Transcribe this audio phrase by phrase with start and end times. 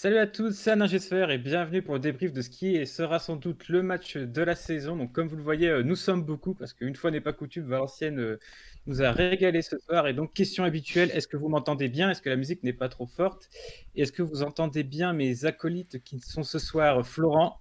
[0.00, 3.18] Salut à tous, c'est Gesfer et bienvenue pour le débrief de ce qui est- sera
[3.18, 4.94] sans doute le match de la saison.
[4.94, 7.66] Donc, comme vous le voyez, euh, nous sommes beaucoup parce qu'une fois n'est pas coutume,
[7.66, 8.38] Valenciennes euh,
[8.86, 10.06] nous a régalé ce soir.
[10.06, 12.10] Et donc, question habituelle, est-ce que vous m'entendez bien?
[12.10, 13.48] Est-ce que la musique n'est pas trop forte?
[13.96, 17.60] Et est-ce que vous entendez bien mes acolytes qui sont ce soir Florent,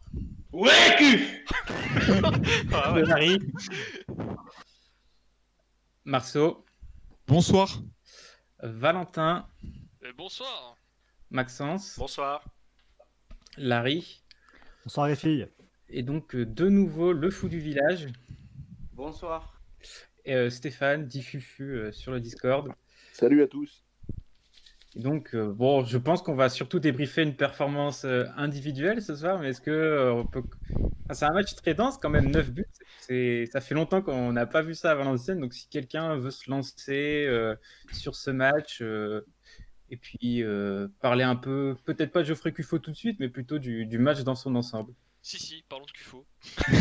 [0.54, 0.70] Ouais,
[1.00, 1.44] cul
[2.72, 3.02] Ah ouais.
[3.02, 3.40] Marie,
[6.06, 6.64] Marceau,
[7.26, 7.82] Bonsoir.
[8.62, 9.48] Valentin,
[10.04, 10.77] Euh, bonsoir.
[11.30, 12.44] Maxence, Bonsoir.
[13.58, 14.24] Larry
[14.86, 15.48] Bonsoir les filles.
[15.90, 18.08] et donc euh, de nouveau le fou du village,
[18.94, 19.60] Bonsoir.
[20.26, 22.72] et, euh, Stéphane, Diffufu euh, sur le Discord.
[23.14, 23.84] Salut à tous.
[24.96, 29.16] Et donc, euh, bon, je pense qu'on va surtout débriefer une performance euh, individuelle ce
[29.16, 30.42] soir, mais est-ce que euh, on peut.
[31.06, 32.66] Enfin, c'est un match très dense, quand même, 9 buts.
[33.02, 33.46] C'est...
[33.52, 36.50] Ça fait longtemps qu'on n'a pas vu ça à Valenciennes, donc si quelqu'un veut se
[36.50, 37.56] lancer euh,
[37.92, 39.22] sur ce match euh,
[39.90, 43.30] et puis euh, parler un peu, peut-être pas de Geoffrey Cuffo tout de suite, mais
[43.30, 44.94] plutôt du, du match dans son ensemble.
[45.28, 46.26] Si, si, parlons de Cufo.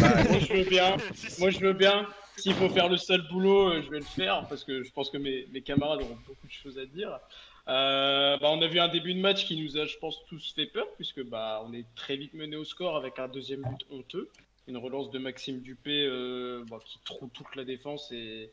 [0.01, 0.97] Bah, moi je veux bien.
[1.41, 2.07] Moi je veux bien.
[2.37, 5.11] S'il faut faire le sale boulot, euh, je vais le faire parce que je pense
[5.11, 7.19] que mes, mes camarades auront beaucoup de choses à dire.
[7.67, 10.53] Euh, bah, on a vu un début de match qui nous a, je pense, tous
[10.55, 13.85] fait peur puisque bah on est très vite mené au score avec un deuxième but
[13.91, 14.31] honteux,
[14.69, 18.53] une relance de Maxime Dupé euh, bah, qui trouve toute la défense et,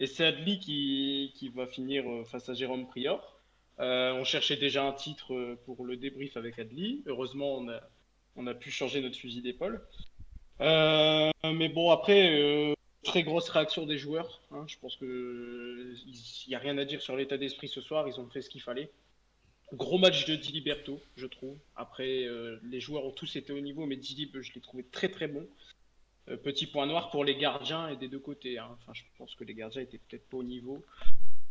[0.00, 3.33] et c'est Adli qui, qui va finir face à Jérôme Prior.
[3.80, 7.02] Euh, on cherchait déjà un titre euh, pour le débrief avec Adli.
[7.06, 7.64] Heureusement,
[8.36, 9.80] on a, pu changer notre fusil d'épaule.
[10.60, 14.40] Euh, mais bon, après, très grosse réaction des joueurs.
[14.52, 14.64] hein.
[14.66, 18.06] Je pense que il n'y a rien à dire sur l'état d'esprit ce soir.
[18.08, 18.90] Ils ont fait ce qu'il fallait.
[19.72, 21.56] Gros match de Diliberto, je trouve.
[21.74, 22.28] Après,
[22.62, 25.46] les joueurs ont tous été au niveau, mais Dilib, je l'ai trouvé très très bon.
[26.44, 28.58] Petit point noir pour les gardiens et des deux côtés.
[28.58, 28.68] hein.
[28.80, 30.84] Enfin, je pense que les gardiens étaient peut-être pas au niveau.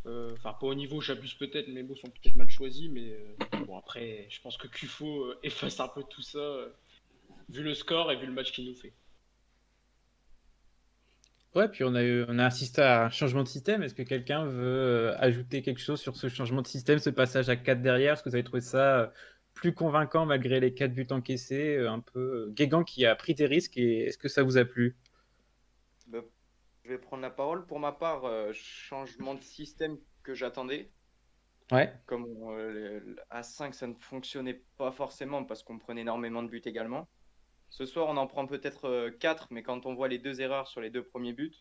[0.05, 3.65] Euh, Enfin, pas au niveau, j'abuse peut-être, mes mots sont peut-être mal choisis, mais euh,
[3.65, 6.67] bon, après, je pense que Cufo euh, efface un peu tout ça,
[7.49, 8.93] vu le score et vu le match qu'il nous fait.
[11.55, 13.83] Ouais, puis on a, eu, on a assisté à un changement de système.
[13.83, 17.55] Est-ce que quelqu'un veut ajouter quelque chose sur ce changement de système, ce passage à
[17.55, 18.13] 4 derrière?
[18.13, 19.13] Est-ce que vous avez trouvé ça
[19.53, 23.77] plus convaincant malgré les 4 buts encaissés Un peu Guégan qui a pris des risques
[23.77, 24.95] et est-ce que ça vous a plu?
[26.83, 27.65] Je vais prendre la parole.
[27.65, 30.91] Pour ma part, euh, changement de système que j'attendais.
[31.71, 31.93] Ouais.
[32.05, 36.61] Comme euh, à 5, ça ne fonctionnait pas forcément parce qu'on prenait énormément de buts
[36.65, 37.07] également.
[37.69, 40.81] Ce soir, on en prend peut-être 4, mais quand on voit les deux erreurs sur
[40.81, 41.55] les deux premiers buts,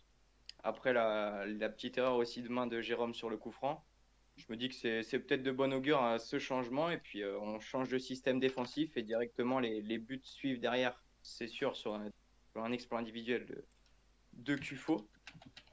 [0.63, 3.83] après la, la petite erreur aussi de main de Jérôme sur le coup franc,
[4.37, 6.91] je me dis que c'est peut-être de bon augure à ce changement.
[6.91, 11.01] Et puis, euh, on change de système défensif et directement les, les buts suivent derrière,
[11.23, 12.11] c'est sûr, sur un,
[12.53, 13.65] sur un exploit individuel de,
[14.35, 15.07] de Cufo.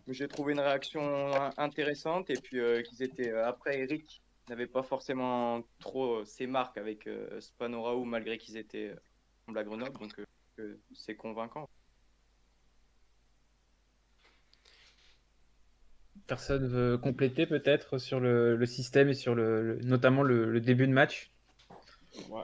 [0.08, 1.02] J'ai trouvé une réaction
[1.36, 6.25] in- intéressante et puis euh, qu'ils étaient euh, après Eric n'avait pas forcément trop euh,
[6.25, 8.96] ses marques avec euh, Spanoraou malgré qu'ils étaient
[9.50, 10.14] euh, à Grenoble donc
[10.94, 11.69] c'est convaincant.
[16.28, 20.62] Personne veut compléter peut-être sur le, le système et sur le, le- notamment le, le
[20.62, 21.31] début de match?
[22.30, 22.42] Ouais,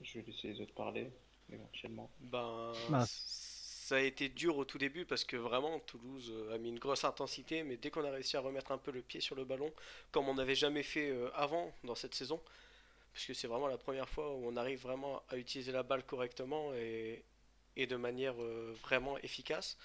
[0.00, 1.10] je vais laisser les autres parler,
[1.52, 2.10] éventuellement.
[2.20, 3.04] Ben, Ah.
[3.88, 6.78] Ça a été dur au tout début parce que vraiment Toulouse euh, a mis une
[6.78, 9.46] grosse intensité, mais dès qu'on a réussi à remettre un peu le pied sur le
[9.46, 9.72] ballon,
[10.12, 12.38] comme on n'avait jamais fait euh, avant dans cette saison,
[13.14, 16.74] puisque c'est vraiment la première fois où on arrive vraiment à utiliser la balle correctement
[16.74, 17.24] et,
[17.78, 19.78] de manière euh, vraiment efficace.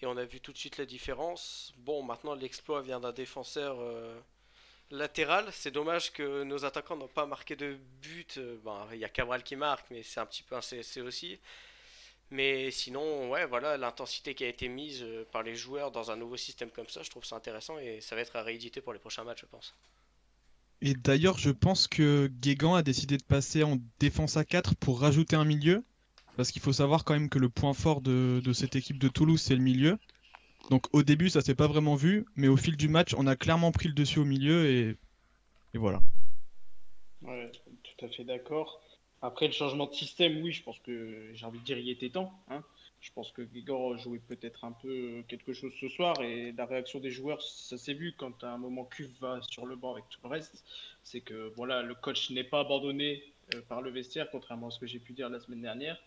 [0.00, 1.74] Et on a vu tout de suite la différence.
[1.78, 3.78] Bon, maintenant l'exploit vient d'un défenseur
[4.92, 5.48] latéral.
[5.50, 8.38] C'est dommage que nos attaquants n'ont pas marqué de but.
[8.92, 11.40] Il y a Cabral qui marque, mais c'est un petit peu un CSC aussi.
[12.30, 16.16] Mais sinon, ouais, voilà, l'intensité qui a été mise euh, par les joueurs dans un
[16.16, 18.92] nouveau système comme ça, je trouve ça intéressant et ça va être à rééditer pour
[18.92, 19.74] les prochains matchs, je pense.
[20.80, 25.00] Et d'ailleurs, je pense que Guégan a décidé de passer en défense à 4 pour
[25.00, 25.84] rajouter un milieu.
[26.36, 29.08] Parce qu'il faut savoir quand même que le point fort de, de cette équipe de
[29.08, 29.98] Toulouse, c'est le milieu.
[30.70, 33.36] Donc au début, ça s'est pas vraiment vu, mais au fil du match, on a
[33.36, 34.96] clairement pris le dessus au milieu et,
[35.74, 36.02] et voilà.
[37.22, 37.50] Ouais,
[37.82, 38.83] tout à fait d'accord.
[39.24, 42.10] Après le changement de système, oui, je pense que j'ai envie de dire il était
[42.10, 42.30] temps.
[42.50, 42.62] hein.
[43.00, 47.00] Je pense que Grigor jouait peut-être un peu quelque chose ce soir et la réaction
[47.00, 50.04] des joueurs, ça s'est vu quand à un moment Cuve va sur le banc avec
[50.10, 50.62] tout le reste.
[51.02, 53.22] C'est que voilà, le coach n'est pas abandonné
[53.54, 55.98] euh, par le vestiaire, contrairement à ce que j'ai pu dire la semaine dernière.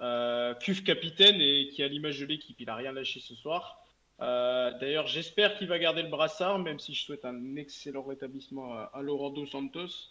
[0.00, 0.54] Euh,
[0.84, 3.82] capitaine et qui a l'image de l'équipe, il a rien lâché ce soir.
[4.20, 8.72] Euh, D'ailleurs, j'espère qu'il va garder le brassard, même si je souhaite un excellent rétablissement
[8.74, 10.10] à, à Laurent Dos Santos.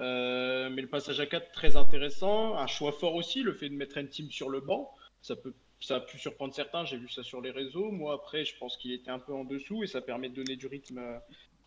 [0.00, 2.56] Euh, mais le passage à 4, très intéressant.
[2.56, 4.92] Un choix fort aussi, le fait de mettre un team sur le banc.
[5.22, 7.90] Ça, peut, ça a pu surprendre certains, j'ai vu ça sur les réseaux.
[7.90, 10.56] Moi, après, je pense qu'il était un peu en dessous et ça permet de donner
[10.56, 10.98] du rythme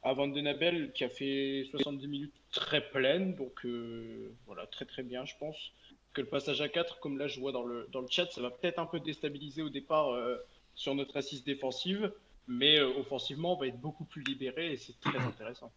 [0.03, 3.35] à, Van Den Abel qui a fait 70 minutes très pleines.
[3.35, 5.71] Donc euh, voilà, très très bien, je pense.
[6.13, 8.41] Que le passage à 4, comme là je vois dans le, dans le chat, ça
[8.41, 10.37] va peut-être un peu déstabiliser au départ euh,
[10.75, 12.11] sur notre assise défensive.
[12.47, 15.71] Mais euh, offensivement, on va être beaucoup plus libéré et c'est très intéressant.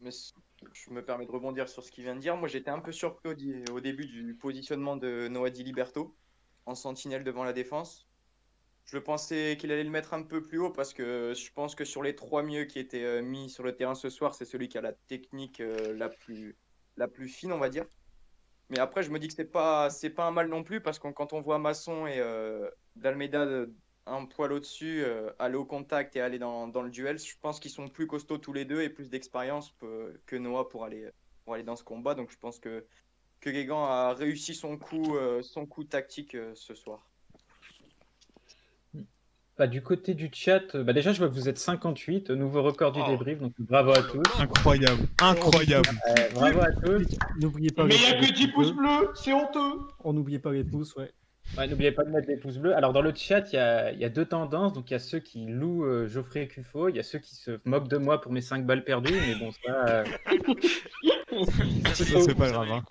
[0.00, 0.10] Mais
[0.72, 2.36] je me permets de rebondir sur ce qu'il vient de dire.
[2.36, 3.28] Moi, j'étais un peu surpris
[3.70, 6.16] au, début du positionnement de Noah Di Liberto
[6.66, 8.08] en sentinelle devant la défense.
[8.86, 11.84] Je pensais qu'il allait le mettre un peu plus haut parce que je pense que
[11.84, 14.68] sur les trois mieux qui étaient euh, mis sur le terrain ce soir, c'est celui
[14.68, 16.08] qui a la technique euh, la
[17.08, 17.86] plus, fine, on va dire.
[18.70, 21.08] Mais après, je me dis que c'est pas, pas un mal non plus parce que
[21.08, 23.66] quand on voit Masson et euh, D'Almeida euh,
[24.06, 27.58] un poil au-dessus, euh, aller au contact et aller dans, dans le duel, je pense
[27.60, 29.74] qu'ils sont plus costauds tous les deux et plus d'expérience
[30.26, 31.08] que Noah pour aller,
[31.44, 32.14] pour aller dans ce combat.
[32.14, 32.84] Donc je pense que,
[33.40, 37.08] que Guégan a réussi son coup, euh, son coup tactique euh, ce soir.
[39.56, 42.60] Bah, du côté du chat, bah, déjà, je vois que vous êtes 58, euh, nouveau
[42.64, 43.08] record du Oh.
[43.08, 44.22] débrief, donc bravo à tous.
[44.40, 45.88] Incroyable, incroyable.
[46.08, 47.06] Euh, bravo à tous.
[47.40, 48.98] N'oubliez pas Mais les il n'y a que 10 pouces bleus.
[48.98, 49.78] bleus, c'est honteux.
[50.02, 51.12] On n'oublie pas les pouces, ouais.
[51.56, 52.74] Ouais, N'oubliez pas de mettre des pouces bleus.
[52.74, 54.72] Alors, dans le chat, il y a, il y a deux tendances.
[54.72, 57.34] Donc, il y a ceux qui louent euh, Geoffrey Cuffaut, il y a ceux qui
[57.36, 59.14] se moquent de moi pour mes 5 balles perdues.
[59.14, 60.04] Mais bon, ça, euh,
[61.94, 62.70] Ça, c'est pas grave.
[62.70, 62.84] hein.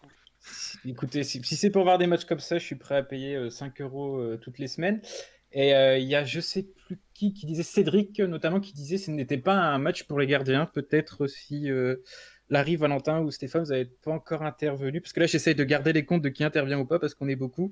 [0.85, 3.35] Écoutez, si, si c'est pour voir des matchs comme ça, je suis prêt à payer
[3.35, 5.01] euh, 5 euros euh, toutes les semaines.
[5.51, 8.97] Et euh, il y a je sais plus qui qui disait, Cédric notamment, qui disait
[8.97, 10.65] ce n'était pas un match pour les gardiens.
[10.65, 11.97] Peut-être si euh,
[12.49, 14.99] Larry, Valentin ou Stéphane, vous n'avez pas encore intervenu.
[14.99, 17.27] Parce que là, j'essaye de garder les comptes de qui intervient ou pas, parce qu'on
[17.29, 17.71] est beaucoup.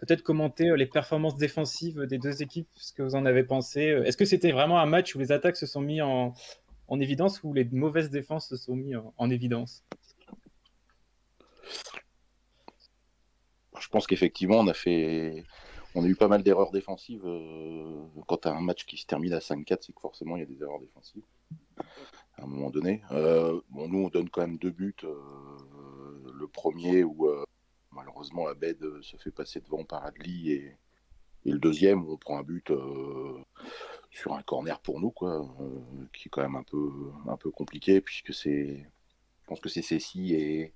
[0.00, 3.90] Peut-être commenter euh, les performances défensives des deux équipes, ce que vous en avez pensé.
[3.90, 6.32] Euh, Est-ce que c'était vraiment un match où les attaques se sont mis en,
[6.88, 9.84] en évidence ou les mauvaises défenses se sont mis en, en évidence?
[13.78, 15.44] Je pense qu'effectivement, on a fait,
[15.94, 17.22] on a eu pas mal d'erreurs défensives.
[17.24, 20.40] euh, Quand tu as un match qui se termine à 5-4, c'est que forcément il
[20.40, 21.22] y a des erreurs défensives
[22.36, 23.02] à un moment donné.
[23.10, 24.96] Bon, nous, on donne quand même deux buts.
[25.02, 27.28] le premier où
[27.92, 30.76] malheureusement Abed euh, se fait passer devant par Adli et,
[31.46, 33.38] le deuxième on prend un but euh,
[34.10, 35.42] sur un corner pour nous, euh,
[36.12, 38.86] qui est quand même un peu, compliqué puisque c'est,
[39.42, 40.72] je pense que c'est Cécile et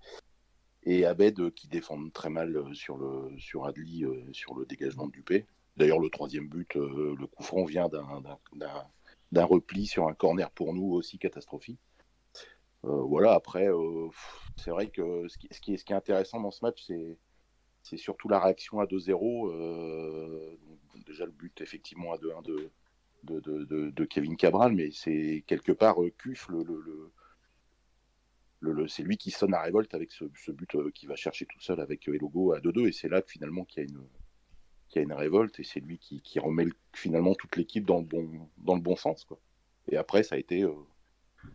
[0.87, 5.46] et Abed qui défendent très mal sur, le, sur Adli, sur le dégagement de Dupé.
[5.78, 10.93] D'ailleurs, le troisième but, le coup franc vient d'un repli sur un corner pour nous
[10.93, 11.81] aussi catastrophique.
[12.84, 14.08] Euh, voilà, après, euh,
[14.56, 16.90] c'est vrai que ce qui, ce, qui est, ce qui est intéressant dans ce match,
[17.82, 19.50] c'est surtout la réaction à 2-0.
[19.52, 20.56] euh,
[21.06, 22.70] déjà, le but, effectivement, à 2-1 de,
[23.25, 27.10] de, de, Kevin Cabral, mais c'est quelque part Cuf, le, le,
[28.72, 31.46] le- c'est lui qui sonne à révolte avec ce, ce but euh, qu'il va chercher
[31.46, 34.02] tout seul avec Elogo à 2-2 et c'est là finalement qu'il y a une
[34.88, 37.84] qu'il y a une révolte et c'est lui qui, qui remet le- finalement toute l'équipe
[37.84, 39.38] dans le bon dans le bon sens quoi.
[39.88, 40.64] Et après ça a été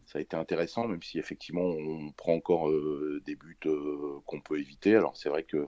[0.05, 4.41] ça a été intéressant même si effectivement on prend encore euh, des buts euh, qu'on
[4.41, 4.95] peut éviter.
[4.95, 5.67] Alors c'est vrai que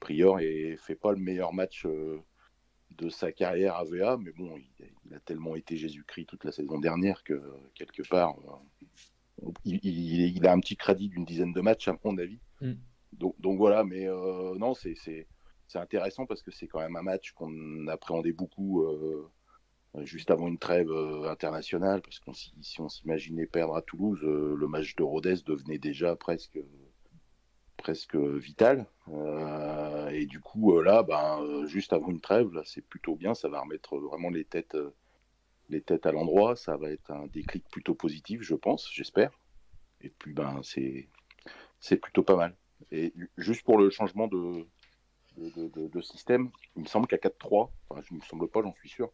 [0.00, 2.18] Prior ne fait pas le meilleur match euh,
[2.90, 6.52] de sa carrière à VA, mais bon, il, il a tellement été Jésus-Christ toute la
[6.52, 7.42] saison dernière que
[7.74, 8.36] quelque part,
[9.64, 12.40] il, il- il a un petit crédit d'une dizaine de matchs, à mon avis.
[12.60, 12.72] Mm.
[13.12, 14.94] Donc, donc voilà, mais non, c'est
[15.74, 18.84] intéressant parce que c'est quand même un match qu'on appréhendait beaucoup
[20.02, 24.54] juste avant une trêve euh, internationale, parce que si on s'imaginait perdre à Toulouse, euh,
[24.56, 26.58] le match de Rodez devenait déjà presque
[27.78, 28.86] presque vital.
[29.08, 33.34] Euh, et du coup, euh, là, ben, euh, juste avant une trêve, c'est plutôt bien.
[33.34, 34.94] Ça va remettre vraiment les têtes, euh,
[35.70, 36.56] les têtes à l'endroit.
[36.56, 39.30] Ça va être un déclic plutôt positif, je pense, j'espère.
[40.02, 41.08] Et puis, ben, c'est,
[41.96, 42.56] plutôt pas mal.
[42.92, 44.66] Et juste pour le changement de-
[45.36, 48.88] de système, il me semble qu'à 4-3, enfin, je ne me semble pas, j'en suis
[48.88, 49.12] sûr.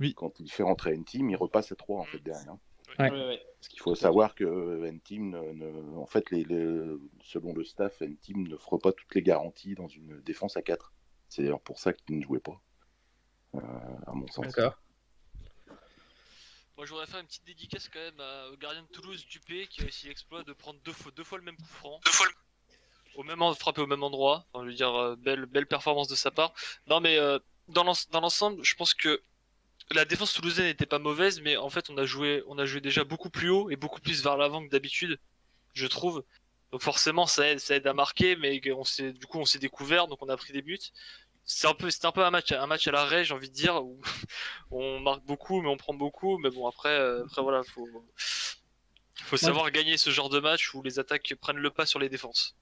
[0.00, 0.14] Oui.
[0.14, 2.56] Quand il fait rentrer N-Team, il repasse à 3 en fait derrière.
[2.98, 3.10] Ouais.
[3.10, 3.42] Ouais.
[3.58, 8.00] Parce qu'il faut savoir que N-Team, ne- ne- en fait, les, les- selon le staff,
[8.02, 10.92] N-Team n'offre pas toutes les garanties dans une défense à 4.
[11.28, 12.60] C'est d'ailleurs pour ça qu'il ne jouait pas,
[13.56, 13.60] euh,
[14.06, 14.46] à mon sens.
[14.46, 14.78] D'accord.
[16.76, 19.66] Moi, je voudrais faire une petite dédicace quand même à- au gardien de Toulouse, Dupé,
[19.66, 21.98] qui a réussi l'exploit de prendre deux fois, deux fois le même coup franc.
[22.04, 22.26] Deux fois
[23.16, 24.46] Au même frappé au même endroit.
[24.52, 26.54] Enfin, je veux dire, euh, belle, belle performance de sa part.
[26.86, 29.20] Non, mais euh, dans l'ensemble, je pense que
[29.92, 32.80] la défense toulousaine n'était pas mauvaise, mais en fait, on a joué, on a joué
[32.80, 35.18] déjà beaucoup plus haut et beaucoup plus vers l'avant que d'habitude,
[35.74, 36.24] je trouve.
[36.72, 39.58] Donc forcément, ça aide, ça aide à marquer, mais on s'est, du coup, on s'est
[39.58, 40.78] découvert, donc on a pris des buts.
[41.44, 43.54] C'est un peu, c'était un peu un match, un match à l'arrêt, j'ai envie de
[43.54, 44.00] dire, où
[44.70, 46.36] on marque beaucoup, mais on prend beaucoup.
[46.38, 47.88] Mais bon, après, euh, après voilà, faut,
[49.24, 52.10] faut savoir gagner ce genre de match où les attaques prennent le pas sur les
[52.10, 52.54] défenses.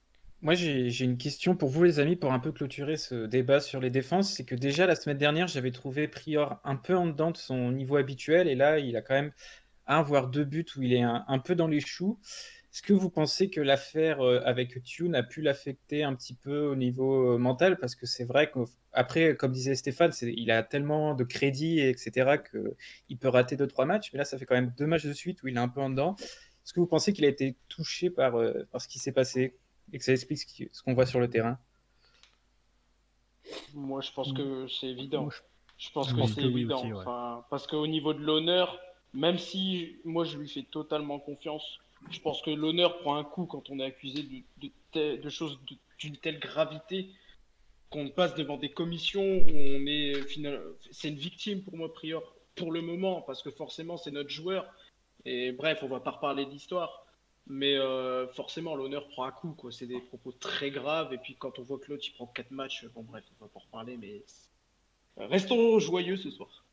[0.47, 3.81] Moi, j'ai une question pour vous, les amis, pour un peu clôturer ce débat sur
[3.81, 4.31] les défenses.
[4.31, 7.73] C'est que déjà, la semaine dernière, j'avais trouvé Prior un peu en dedans de son
[7.73, 8.47] niveau habituel.
[8.47, 9.33] Et là, il a quand même
[9.87, 12.17] un voire deux buts où il est un, peu dans les choux.
[12.71, 16.67] Est-ce que vous pensez que l'affaire euh, avec Tune a pu l'affecter un petit peu
[16.67, 17.77] au niveau euh, mental?
[17.77, 23.17] Parce que c'est vrai qu'après, comme disait Stéphane, il a tellement de crédit, etc., qu'il
[23.17, 24.13] peut rater deux, trois matchs.
[24.13, 25.81] Mais là, ça fait quand même deux matchs de suite où il est un peu
[25.81, 26.15] en dedans.
[26.17, 29.53] Est-ce que vous pensez qu'il a été touché par, euh, par ce qui s'est passé?
[29.93, 30.39] Et que ça explique
[30.71, 31.57] ce qu'on voit sur le terrain
[33.73, 35.23] Moi, je pense que c'est évident.
[35.23, 35.33] Moi,
[35.77, 36.79] Je pense je que c'est évident.
[36.79, 36.99] aussi, ouais.
[36.99, 38.79] Enfin, parce qu'au niveau de l'honneur,
[39.13, 41.79] même si moi je lui fais totalement confiance,
[42.09, 45.29] je pense que l'honneur prend un coup quand on est accusé de, de, te- de
[45.29, 47.09] choses de- d'une telle gravité
[47.89, 50.61] qu'on passe devant des commissions où on est final...
[50.91, 52.21] c'est une victime pour moi Prior
[52.55, 54.67] pour le moment parce que forcément c'est notre joueur
[55.25, 57.06] et bref on va pas reparler d'histoire
[57.49, 59.71] mais euh, forcément l'honneur prend un coup quoi.
[59.71, 61.13] C'est des propos très graves.
[61.13, 63.49] Et puis quand on voit que l'autre il prend quatre matchs bon bref on va
[63.49, 64.23] pas en reparler mais
[65.17, 66.63] restons joyeux ce soir.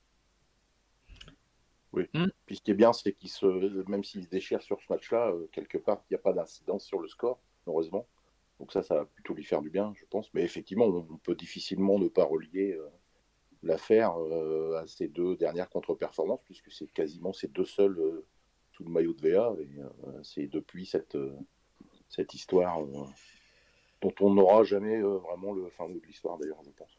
[2.47, 3.47] Puis ce qui est bien, c'est qu'il se,
[3.89, 6.85] même s'il se déchire sur ce match-là, euh, quelque part, il n'y a pas d'incidence
[6.85, 8.07] sur le score, heureusement.
[8.59, 10.33] Donc ça, ça va plutôt lui faire du bien, je pense.
[10.35, 12.89] Mais effectivement, on, peut difficilement ne pas relier euh,
[13.63, 14.15] l'affaire
[14.77, 18.27] à ces deux dernières contre-performances, puisque c'est quasiment ces deux seuls euh,
[18.77, 19.53] sous le maillot de VA.
[19.61, 21.37] Et euh, c'est depuis cette, euh,
[22.09, 23.07] cette histoire euh,
[24.03, 26.99] dont on n'aura jamais vraiment le fin mot de l'histoire, d'ailleurs, je pense.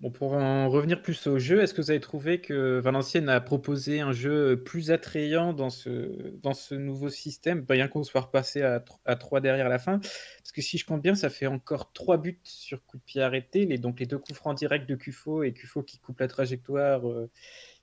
[0.00, 3.40] Bon, pour en revenir plus au jeu, est-ce que vous avez trouvé que Valenciennes a
[3.40, 8.62] proposé un jeu plus attrayant dans ce, dans ce nouveau système, bien qu'on soit repassé
[8.62, 11.92] à, à 3 derrière la fin Parce que si je compte bien, ça fait encore
[11.92, 14.94] 3 buts sur coup de pied arrêté, les, donc les deux coups francs directs de
[14.94, 17.02] Cufo et Cufo qui coupe la trajectoire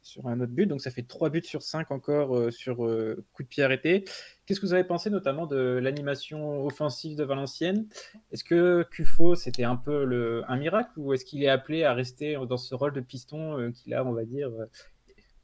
[0.05, 3.25] sur un autre but, donc ça fait 3 buts sur 5 encore euh, sur euh,
[3.33, 4.05] coup de pied arrêté.
[4.45, 7.87] Qu'est-ce que vous avez pensé notamment de l'animation offensive de Valenciennes?
[8.31, 11.93] Est-ce que Cufo, c'était un peu le, un miracle ou est-ce qu'il est appelé à
[11.93, 14.51] rester dans ce rôle de piston euh, qu'il a, on va dire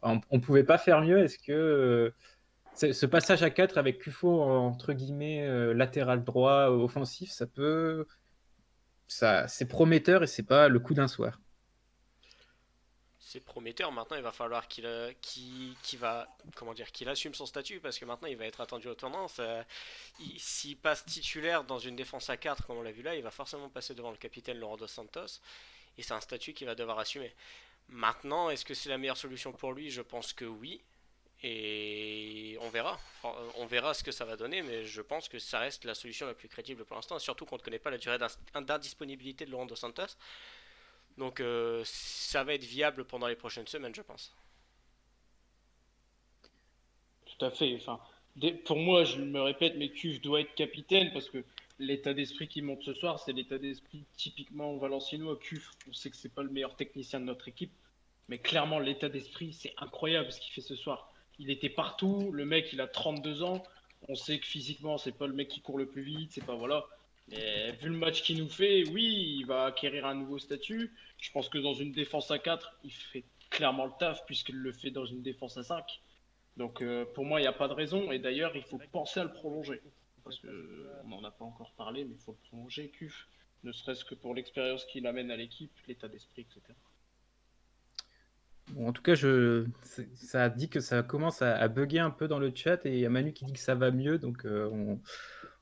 [0.04, 1.24] On ne pouvait pas faire mieux?
[1.24, 2.14] Est-ce que
[2.76, 8.06] ce passage à 4 avec Cufo, entre guillemets, latéral droit, offensif, ça peut.
[9.08, 11.40] Ça, c'est prometteur et c'est pas le coup d'un soir?
[13.32, 13.94] C'est prometteur.
[13.94, 17.98] Maintenant, il va falloir qu'il euh, qu'il va comment dire qu'il assume son statut parce
[17.98, 19.30] que maintenant il va être attendu au tournant.
[19.30, 19.64] Ça-
[20.20, 23.24] il- S'il passe titulaire dans une défense à 4 comme on l'a vu là, il
[23.24, 25.40] va forcément passer devant le capitaine Laurent dos Santos
[25.98, 27.34] et c'est un statut qu'il va devoir assumer.
[27.88, 29.90] Maintenant, est-ce que c'est la meilleure solution pour lui?
[29.92, 30.82] Je pense que oui.
[31.44, 33.00] Et on verra.
[33.24, 35.96] Euh, on verra ce que ça va donner, mais je pense que ça reste la
[35.96, 38.20] solution la plus crédible pour l'instant, surtout qu'on ne connaît pas la durée
[38.56, 40.18] d'indisponibilité de Laurent dos Santos.
[41.18, 44.36] Donc euh, ça va être viable pendant les prochaines semaines, je pense.
[47.26, 47.78] Tout à fait.
[48.66, 51.44] Pour moi, je me répète, mais Cuve doit être capitaine parce que
[51.80, 55.38] l'état d'esprit qui monte ce soir, c'est l'état d'esprit typiquement valenciennois.
[55.38, 57.72] Cuve, on sait que c'est pas le meilleur technicien de notre équipe,
[58.28, 61.12] mais clairement, l'état d'esprit, c'est incroyable ce qu'il fait ce soir.
[61.40, 62.32] Il était partout.
[62.32, 63.64] Le mec, il a 32 ans.
[64.08, 66.32] On sait que physiquement, c'est pas le mec qui court le plus vite.
[66.32, 66.86] C'est pas voilà.
[67.32, 70.92] Vu le match qu'il nous fait, oui, il va acquérir un nouveau statut.
[71.18, 74.72] Je pense que dans une défense à 4, il fait clairement le taf puisqu'il le
[74.72, 76.02] fait dans une défense à 5.
[76.58, 78.12] Donc euh, pour moi, il n'y a pas de raison.
[78.12, 79.82] Et d'ailleurs, il faut penser à le prolonger.
[80.24, 83.28] Parce que euh, on n'en a pas encore parlé, mais il faut le prolonger, CUF.
[83.64, 86.62] Ne serait-ce que pour l'expérience qu'il amène à l'équipe, l'état d'esprit, etc.
[88.72, 89.66] Bon, en tout cas, je,
[90.16, 93.00] ça dit que ça commence à, à bugger un peu dans le chat et il
[93.00, 94.18] y a Manu qui dit que ça va mieux.
[94.18, 95.00] Donc, euh, on,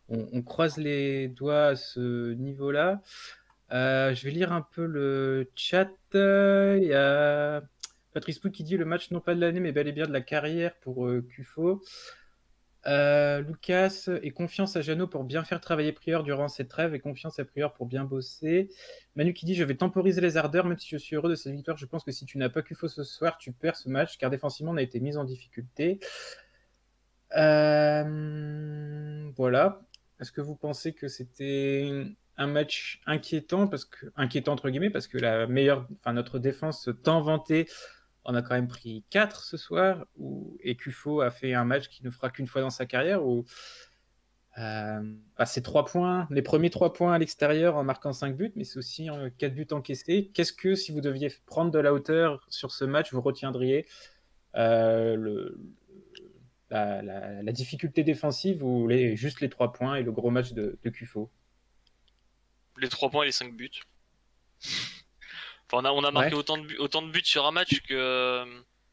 [0.09, 3.01] on- croise les doigts à ce niveau-là.
[3.71, 5.89] Euh, je vais lire un peu le chat.
[6.13, 7.61] Il y a
[8.13, 10.13] Patrice Pou qui dit le match non pas de l'année, mais bel et bien de
[10.13, 11.25] la carrière pour euh.
[12.87, 16.99] Euh, Lucas et confiance à Jeannot pour bien faire travailler Prieur durant cette trêve et
[16.99, 18.69] confiance à Prieur pour bien bosser.
[19.15, 21.53] Manu qui dit Je vais temporiser les ardeurs, même si je suis heureux de cette
[21.53, 21.77] victoire.
[21.77, 24.29] Je pense que si tu n'as pas Cufo ce soir, tu perds ce match car
[24.29, 25.99] défensivement on a été mis en difficulté.
[27.35, 29.81] Euh, voilà.
[30.19, 32.05] Est-ce que vous pensez que c'était
[32.37, 36.89] un match inquiétant parce que inquiétant entre guillemets parce que la meilleure, enfin notre défense
[37.03, 37.67] tant vantée,
[38.25, 41.89] on a quand même pris 4 ce soir ou et Cufo a fait un match
[41.89, 43.45] qui ne fera qu'une fois dans sa carrière ou
[44.57, 45.01] euh,
[45.37, 48.65] bah, c'est trois points, les premiers trois points à l'extérieur en marquant 5 buts, mais
[48.65, 49.07] c'est aussi
[49.37, 50.31] 4 buts encaissés.
[50.33, 53.85] Qu'est-ce que, si vous deviez prendre de la hauteur sur ce match, vous retiendriez
[54.55, 55.57] euh, le,
[56.69, 60.51] la, la- la difficulté défensive ou les, juste les trois points et le gros match
[60.53, 61.29] de, de Cufo
[62.77, 63.69] Les 3 points et les 5 buts.
[65.71, 66.39] Enfin, on a, on a marqué Ouais.
[66.39, 68.45] autant, de buts, autant de buts sur un match que,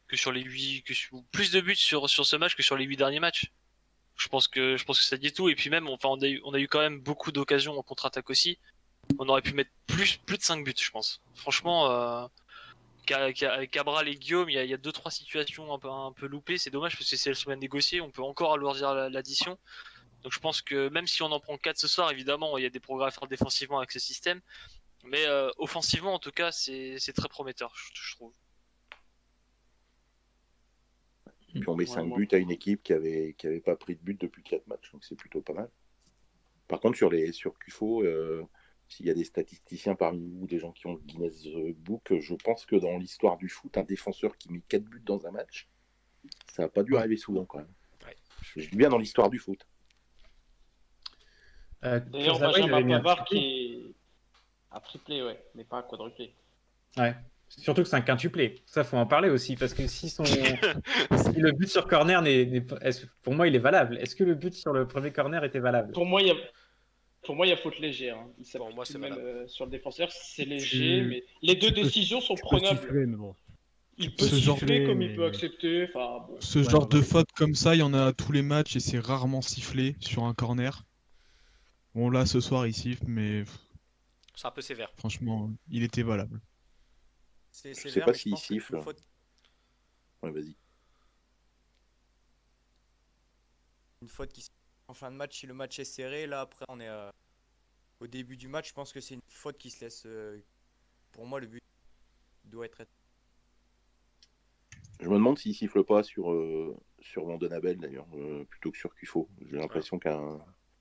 [0.09, 0.83] que sur les 8.
[0.83, 3.51] Que, sur- plus de buts sur, sur ce match que sur les 8 derniers matchs.
[4.17, 5.49] Je pense que, je pense que ça dit tout.
[5.49, 7.83] Et puis même, enfin, on, a eu, on a eu quand même beaucoup d'occasions en
[7.83, 8.59] contre-attaque aussi.
[9.19, 11.23] On aurait pu mettre plus, plus de 5 buts, je pense.
[11.35, 12.27] Franchement, euh,
[13.07, 16.13] Cabral et Guillaume, il y a, il y a deux trois situations un peu, un
[16.13, 16.59] peu loupées.
[16.59, 19.59] C'est dommage parce que si elles sont bien négociées, on peut encore alourdir la- l'addition.
[20.23, 22.67] Donc je pense que même si on en prend 4 ce soir, évidemment, il y
[22.67, 24.41] a des progrès à faire défensivement avec ce système.
[25.05, 28.33] Mais euh, offensivement, en tout cas, c'est c'est très prometteur, je, je trouve.
[31.53, 33.77] Puis on met Ouais, 5 moi- buts à une équipe qui avait, qui avait pas
[33.77, 35.71] pris de but depuis 4 matchs, donc c'est plutôt pas mal.
[36.69, 38.45] Par contre, sur les sur QFO, euh,
[38.89, 41.47] s'il y a des statisticiens parmi vous, des gens qui ont le Guinness
[41.79, 45.27] Book, je pense que dans l'histoire du foot, un défenseur qui met 4 buts dans
[45.27, 45.69] un match,
[46.53, 47.73] ça n'a pas dû arriver souvent quand même.
[48.05, 48.17] Ouais.
[48.57, 49.67] Je dis bien dans l'histoire du foot.
[51.85, 53.41] Euh, D'ailleurs, Benjamin Pavard triplé.
[53.41, 53.95] qui est
[54.71, 56.35] à triplé, ouais, mais pas à quadruplé.
[56.97, 57.15] Ouais.
[57.49, 58.63] Surtout que c'est un quintuplé.
[58.67, 59.55] Ça, faut en parler aussi.
[59.57, 60.25] Parce que si, son...
[60.25, 60.41] si
[61.37, 62.61] le but sur corner n'est
[63.23, 63.99] Pour moi, il est valable.
[63.99, 65.93] Est-ce que le but sur le premier corner était valable?
[65.93, 66.35] Pour moi, il y a,
[67.27, 68.17] pour moi, il y a faute légère.
[68.19, 68.31] hein.
[68.39, 70.11] Il Pour moi, c'est même euh, sur le défenseur.
[70.11, 72.79] C'est léger, Tu- mais les deux tu peux- décisions sont prenables.
[72.81, 73.35] siffler, mais bon.
[73.99, 75.89] Il peut Ce siffler comme il peut accepter.
[75.89, 76.37] Enfin, bon.
[76.41, 77.03] Ce Ouais, genre ouais, de ouais.
[77.05, 79.97] faute comme ça, il y en a à tous les matchs et c'est rarement sifflé
[80.01, 80.85] sur un corner.
[81.95, 83.45] Bon là ce soir il siffle, mais
[84.35, 84.93] C'est un peu sévère.
[84.99, 86.43] franchement il était valable.
[87.51, 88.79] C'est Je sais sévère, pas s'il une siffle.
[88.83, 89.01] faute-
[90.23, 90.55] Ouais, vas-y.
[94.03, 96.27] une faute qui se fait en fin de match si le match est serré.
[96.27, 97.11] Là, après, on est euh,
[98.01, 98.69] au début du match.
[98.69, 100.05] Je pense que c'est une faute qui se laisse.
[100.07, 100.41] euh,
[101.13, 101.63] Pour moi, le but
[102.45, 102.85] doit être.
[105.01, 108.95] Je me demande s'il siffle pas sur, euh, sur Vandenabel d'ailleurs, euh, plutôt que sur
[108.95, 109.29] QFO.
[109.43, 110.39] J'ai l'impression qu'un.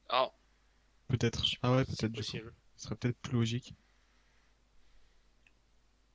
[0.10, 0.38] Alors,
[1.08, 1.44] Peut-être.
[1.62, 2.24] Ah ouais, C'est peut-être.
[2.78, 3.74] Ce serait peut-être plus logique.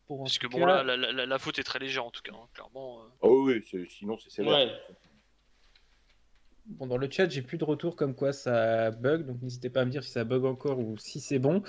[0.09, 2.21] Parce que bon, cas- là, la, la- la- la faute est très légère en tout
[2.23, 3.05] cas, hein, clairement.
[3.05, 3.09] euh.
[3.21, 4.53] Oh oui, c'est- sinon c'est sévère.
[4.55, 4.81] Ouais.
[6.67, 9.81] Bon, dans le chat, j'ai plus de retour comme quoi ça bug, donc n'hésitez pas
[9.81, 11.63] à me dire si ça bug encore ou si c'est bon.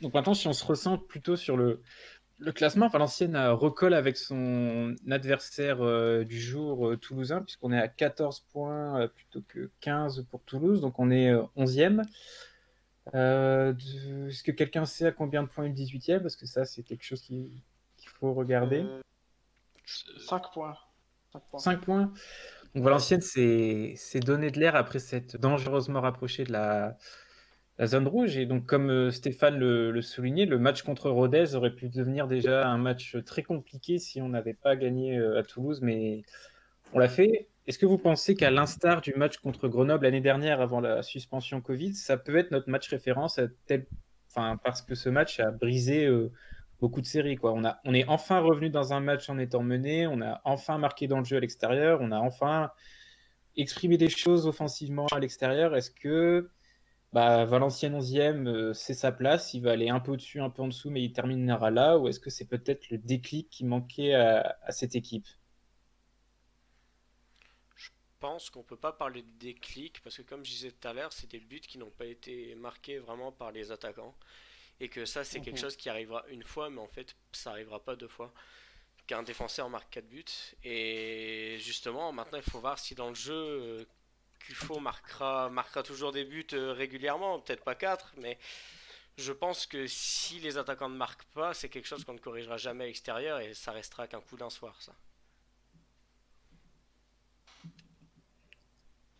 [0.00, 1.80] Donc maintenant, si on se ressent plutôt sur le,
[2.38, 7.78] le classement, Valenciennes a recolle avec son adversaire euh, du jour euh, toulousain, puisqu'on est
[7.80, 12.02] à 14 points euh, plutôt que 15 pour Toulouse, donc on est euh, 11e.
[13.14, 16.46] Euh, de- Est-ce que quelqu'un sait à combien de points est le 18e Parce que
[16.46, 17.50] ça, c'est quelque chose qui-
[17.96, 18.80] qu'il faut regarder.
[18.80, 19.00] Euh,
[20.26, 20.76] 5 points.
[21.32, 21.60] 5 points.
[21.60, 22.12] 5 points.
[22.74, 26.96] Donc Valenciennes s'est donné de l'air après cette dangereusement rapprochée de la,
[27.84, 28.36] zone rouge.
[28.36, 32.66] Et donc, comme euh, Stéphane le, soulignait, le match contre Rodez aurait pu devenir déjà
[32.68, 36.22] un match très compliqué si on n'avait pas gagné euh, à Toulouse, mais
[36.92, 37.48] on l'a fait.
[37.66, 41.60] Est-ce que vous pensez qu'à l'instar du match contre Grenoble l'année dernière avant la suspension
[41.60, 43.46] Covid, ça peut être notre match référence à
[44.28, 46.30] enfin, parce que ce match a brisé euh,
[46.84, 47.36] beaucoup de séries.
[47.36, 47.54] Quoi.
[47.54, 50.76] On, a, on est enfin revenu dans un match en étant mené, on a enfin
[50.76, 52.70] marqué dans le jeu à l'extérieur, on a enfin
[53.56, 55.74] exprimé des choses offensivement à l'extérieur.
[55.74, 56.50] Est-ce que
[57.14, 60.60] bah, Valenciennes 11e, euh, c'est sa place, il va aller un peu au-dessus, un peu
[60.60, 64.12] en dessous, mais il terminera là, ou est-ce que c'est peut-être le déclic qui manquait
[64.12, 65.26] à, à cette équipe?
[67.76, 67.88] Je
[68.20, 71.14] pense qu'on peut pas parler de déclic parce que comme je disais tout à l'heure,
[71.14, 74.14] c'est des buts qui n'ont pas été marqués vraiment par les attaquants
[74.80, 75.62] et que ça c'est quelque Mhm.
[75.62, 78.32] chose qui arrivera une fois mais en fait ça arrivera pas deux fois
[79.06, 80.24] qu'un défenseur marque 4 buts
[80.64, 83.84] et justement maintenant il faut voir si dans le jeu euh,
[84.40, 88.38] Kufo marquera marquera toujours des buts euh, régulièrement, peut-être pas 4 mais
[89.16, 92.56] je pense que si les attaquants ne marquent pas, c'est quelque chose qu'on ne corrigera
[92.56, 94.92] jamais à l'extérieur et ça restera qu'un coup d'un soir ça.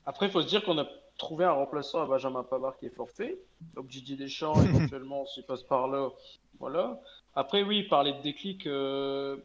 [0.06, 0.86] Après, il faut se dire qu'on a
[1.18, 3.38] trouvé un remplaçant à Benjamin Pavard qui est forfait.
[3.74, 6.10] Donc Didier Deschamps, éventuellement, s'il passe par là,
[6.58, 7.00] voilà.
[7.34, 9.36] Après, oui, parler de déclic, euh,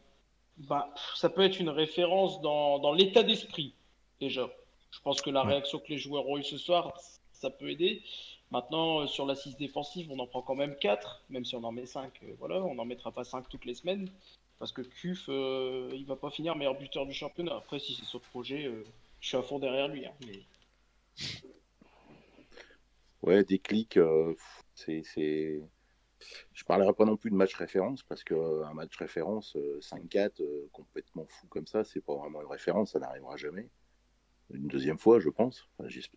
[0.58, 3.74] bah, ça peut être une référence dans, dans l'état d'esprit,
[4.20, 4.48] déjà.
[4.90, 5.52] Je pense que la Ouais.
[5.54, 6.92] réaction que les joueurs ont eue ce soir,
[7.32, 8.02] ça peut aider.
[8.50, 11.72] Maintenant, euh, sur l'assise défensive, on en prend quand même 4, même si on en
[11.72, 12.20] met 5.
[12.38, 14.08] voilà, on n'en mettra pas 5 toutes les semaines.
[14.58, 17.56] Parce que Cuf, euh, il va pas finir meilleur buteur du championnat.
[17.56, 18.84] Après, si c'est le projet, euh,
[19.20, 20.04] je suis à fond derrière lui.
[20.04, 20.40] hein, mais...
[23.22, 24.34] Ouais, déclic, euh,
[24.74, 25.62] c'est, c'est...
[26.52, 30.68] Je parlerai pas non plus de match référence, parce qu'un match référence, euh, 5-4, euh,
[30.72, 33.70] complètement fou comme ça, c'est pas vraiment une référence, ça n'arrivera jamais.
[34.52, 35.68] Une deuxième fois, je pense,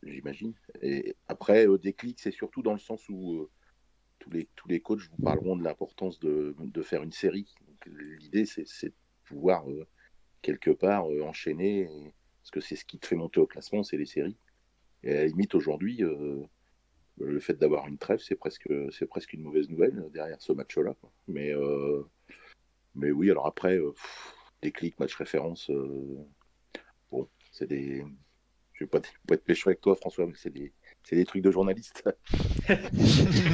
[0.04, 0.54] j'imagine.
[0.82, 3.52] Et après, euh, déclic, c'est surtout dans le sens où euh,
[4.20, 7.54] tous, les, tous les coachs vous parleront de l'importance de, de faire une série.
[7.88, 8.94] L'idée, c'est, de
[9.26, 9.88] pouvoir, euh,
[10.42, 11.90] quelque part, euh, enchaîner,
[12.42, 14.38] parce que c'est ce qui te fait monter au classement, c'est les séries.
[15.04, 16.44] Et à la limite, aujourd'hui, euh,
[17.20, 20.96] le fait d'avoir une trêve, c'est presque, c'est presque une mauvaise nouvelle derrière ce match-là.
[21.28, 22.04] Mais, euh,
[22.96, 26.18] mais oui, alors après, euh, pff, déclic, match référence, euh,
[27.12, 28.04] bon, c'est des,
[28.74, 29.00] je vais pas,
[29.32, 30.74] être pécho avec toi, François, mais c'est des,
[31.04, 32.04] c'est des trucs de journaliste.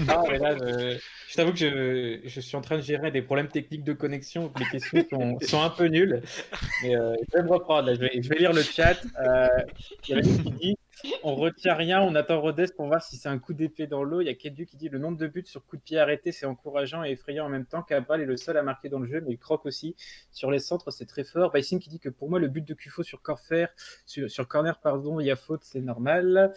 [0.08, 3.48] Ah, mais là, je, t'avoue que je, je suis en train de gérer des problèmes
[3.48, 4.54] techniques de connexion.
[4.60, 6.22] Les questions sont, sont un peu nulles.
[6.84, 7.92] Mais euh, je vais me reprendre.
[7.92, 9.02] Je, vais, lire le chat.
[9.20, 9.48] Euh,
[10.08, 10.76] Il y a qui dit
[11.24, 14.22] on retient rien, on attend Rodez pour voir si c'est un coup d'épée dans l'eau.
[14.22, 16.32] Il y a Kedu qui dit le nombre de buts sur coup de pied arrêté,
[16.32, 17.82] c'est encourageant et effrayant en même temps.
[17.84, 19.96] Cabral est le seul à marquer dans le jeu, mais il croque aussi.
[20.32, 21.52] Sur les centres, c'est très fort.
[21.52, 23.70] Baisim qui dit que pour moi, le but de Cufo sur, corner,
[24.06, 26.54] sur, sur corner, pardon, il y a faute, c'est normal.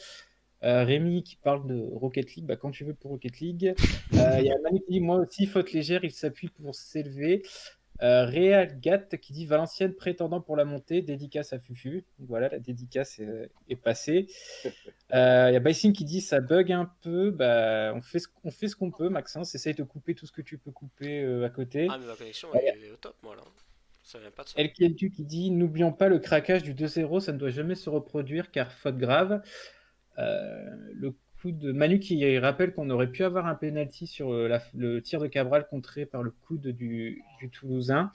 [0.64, 3.74] Euh, Rémi qui parle de Rocket League, bah, quand tu veux pour Rocket League.
[4.14, 7.42] Euh, Il y a Manu qui dit moi aussi, faute légère, il s'appuie pour s'élever.
[8.02, 12.04] Euh, Real Gat qui dit Valenciennes prétendant pour la montée, dédicace à Fufu.
[12.18, 14.26] Voilà, la dédicace est, est passée.
[15.14, 17.30] Euh, Il y a Baisim qui dit ça bug un peu.
[17.30, 19.54] Bah, on fait ce, on fait ce qu'on peut, Maxence.
[19.54, 21.86] Essaye de couper tout ce que tu peux couper euh, à côté.
[21.90, 23.42] Ah, mais ma connexion elle est au top, moi là.
[24.02, 24.54] Ça vient pas de ça.
[24.58, 27.90] El Kieltu qui dit N'oublions pas le craquage du 2-0, ça ne doit jamais se
[27.90, 29.42] reproduire car faute grave.
[30.18, 34.46] Euh, le coup de Manu qui rappelle qu'on aurait pu avoir un penalty sur euh,
[34.48, 38.12] la- le tir de Cabral contré par le coude du, du Toulousain.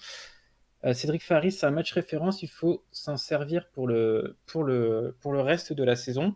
[0.86, 5.16] Euh, Cédric Faris, c'est un match référence, il faut s'en servir pour le, pour, le,
[5.20, 6.36] pour le reste de la saison.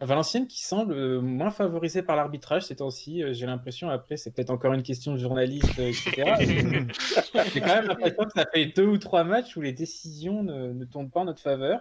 [0.00, 4.50] Valenciennes qui semble euh, moins favorisé par l'arbitrage ces temps-ci, j'ai l'impression, après c'est peut-être
[4.50, 6.34] encore une question de journaliste, etc.
[7.52, 10.72] J'ai quand même l'impression que ça fait deux ou trois matchs où les décisions ne,
[10.72, 11.80] ne tombent pas en notre faveur.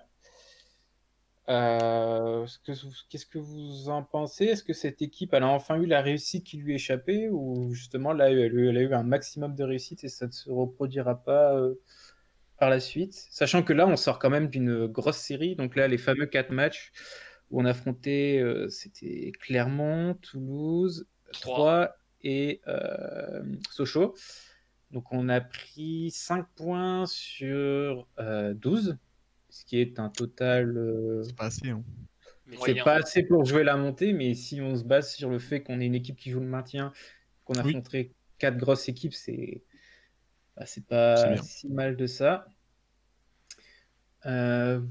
[1.49, 2.71] Euh, ce que-
[3.09, 4.45] Qu'est-ce que vous en pensez?
[4.45, 8.13] Est-ce que cette équipe elle a enfin eu la réussite qui lui échappait ou justement
[8.13, 10.49] là elle, a eu- elle a eu un maximum de réussite et ça ne se
[10.49, 11.75] reproduira pas euh,
[12.59, 13.13] par la suite?
[13.31, 16.51] Sachant que là on sort quand même d'une grosse série, donc là les fameux quatre
[16.51, 16.91] matchs
[17.49, 21.07] où on affrontait, euh, c'était Clermont, Toulouse,
[21.41, 21.95] Troyes.
[22.23, 24.13] Et euh, Sochaux.
[24.91, 28.97] Donc on a pris 5 points sur euh, 12,
[29.51, 30.77] ce qui est un total...
[30.77, 31.69] euh, C'est pas assez.
[31.69, 31.83] Hein.
[32.65, 35.61] C'est pas assez pour jouer la montée, mais si on se base sur le fait
[35.63, 36.91] qu'on est une équipe qui joue le maintien,
[37.45, 37.59] qu'on Oui.
[37.61, 39.63] affronterait quatre grosses équipes, c'est
[40.57, 42.45] bah, c'est pas si mal de ça.
[44.25, 44.81] Euh,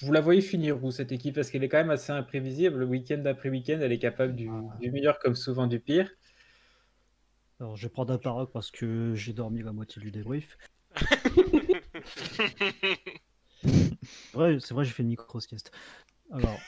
[0.00, 2.78] vous la voyez finir, vous, cette équipe, parce qu'elle est quand même assez imprévisible.
[2.78, 4.48] Le week-end après week-end, elle est capable du,
[4.80, 6.10] du meilleur comme souvent du pire.
[7.58, 10.56] Alors, je vais prendre la parole parce que j'ai dormi la moitié du débrief.
[14.34, 15.70] Ouais, c'est vrai, j'ai fait une micro-sieste.
[16.32, 16.58] Alors,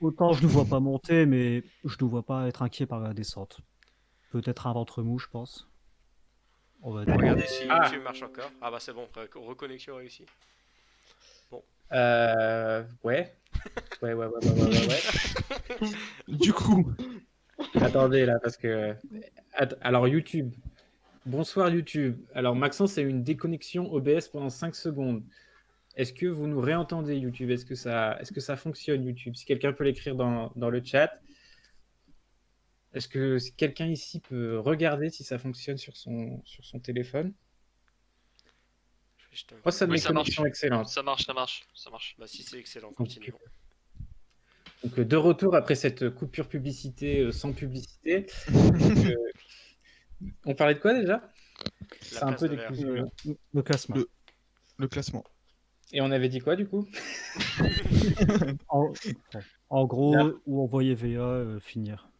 [0.00, 3.12] autant je ne vois pas monter, mais je ne vois pas être inquiet par la
[3.14, 3.60] descente.
[4.30, 5.68] Peut-être un ventre mou, je pense.
[6.82, 7.14] On va dire.
[7.16, 7.84] Regardez si Ah.
[7.84, 8.50] YouTube marche encore.
[8.60, 10.26] Ah bah c'est bon, re- reconnexion réussie.
[11.92, 13.34] Euh, ouais.
[14.00, 15.88] Ouais, ouais, ouais, ouais, ouais, ouais, ouais.
[16.28, 16.92] Du coup,
[17.74, 18.94] Attendez là, parce que.
[19.52, 20.52] Att- Alors, YouTube.
[21.26, 22.18] Bonsoir YouTube.
[22.34, 25.22] Alors, Maxence a eu une déconnexion OBS pendant 5 secondes.
[25.96, 27.50] Est-ce que vous nous réentendez, YouTube?
[27.50, 28.18] Est-ce que, ça...
[28.20, 29.34] Est que ça fonctionne, YouTube?
[29.36, 30.52] Si quelqu'un peut l'écrire dans...
[30.56, 31.12] dans le chat.
[32.94, 37.32] Est-ce que quelqu'un ici peut regarder si ça fonctionne sur son, sur son téléphone?
[39.18, 40.38] Je vais jeter un- Moi, ça me Oui, ça marche.
[40.46, 40.88] excellente.
[40.88, 42.16] Ça marche, ça marche, ça marche.
[42.18, 43.38] Bah si c'est excellent, continuons.
[44.84, 48.26] Donc, de retour après cette coupure publicité euh, sans publicité.
[50.24, 51.28] Euh, on parlait de quoi déjà?
[52.00, 52.86] C'est un peu de décousu.
[52.86, 53.04] Euh,
[53.54, 53.96] le classement.
[53.96, 54.08] Le-
[54.78, 55.24] le classement.
[55.92, 56.86] Et on avait dit quoi du coup?
[59.70, 60.30] En, gros, Là.
[60.46, 62.10] où on voyait VA euh, finir.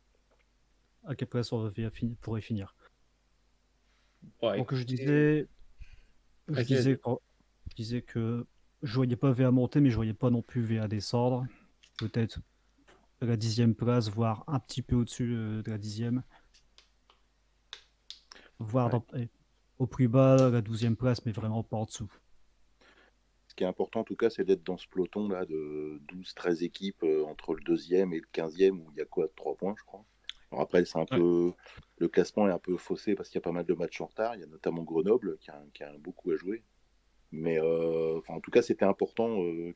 [1.06, 2.74] À quelle place on VA pourrait finir.
[4.42, 5.48] Ouais, Donc je disais,
[6.48, 7.20] je disais, quand-
[7.70, 8.46] je disais que
[8.82, 11.46] je voyais pas VA monter, mais je voyais pas non plus VA descendre.
[11.98, 12.38] Peut-être
[13.20, 16.22] à la dixième place, voire un petit peu au-dessus euh, de la dixième.
[18.58, 19.28] Voire dans- eh,
[19.78, 22.10] au plus bas, la douzième place, mais vraiment pas en dessous.
[23.52, 26.62] Ce qui est important, en tout cas, c'est d'être dans ce peloton là de 12-13
[26.62, 29.74] équipes euh, entre le deuxième et le quinzième, où il y a quoi 3 points,
[29.78, 30.06] je crois.
[30.50, 31.18] Alors après, c'est un Ouais.
[31.18, 31.52] peu.
[31.98, 34.06] Le classement est un peu faussé parce qu'il y a pas mal de matchs en
[34.06, 34.34] retard.
[34.36, 36.64] Il y a notamment Grenoble qui a, qui a beaucoup à jouer.
[37.32, 39.74] Mais euh, enfin, en tout cas, c'était important euh,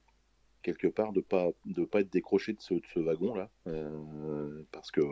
[0.63, 3.51] quelque part de pas de pas être décroché de ce, de ce wagon là,
[4.73, 5.03] parce que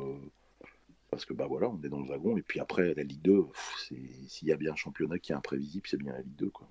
[1.10, 2.36] parce que bah voilà, on est dans le wagon.
[2.36, 5.32] Et puis après, la Ligue 2, pff, c'est- s'il y a bien un championnat qui
[5.32, 6.68] est imprévisible, c'est bien la Ligue 2 quoi.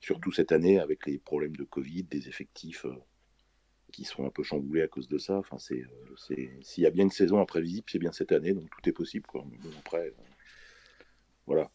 [0.00, 2.94] Surtout cette année avec les problèmes de Covid, des effectifs euh,
[3.92, 5.36] qui sont un peu chamboulés à cause de ça.
[5.36, 8.52] Enfin, c'est, euh, c'est, s'il y a bien une saison imprévisible, c'est bien cette année,
[8.52, 9.26] donc tout est possible.
[9.26, 9.44] Quoi.
[9.50, 10.12] Mais bon, après, euh,
[11.46, 11.70] voilà.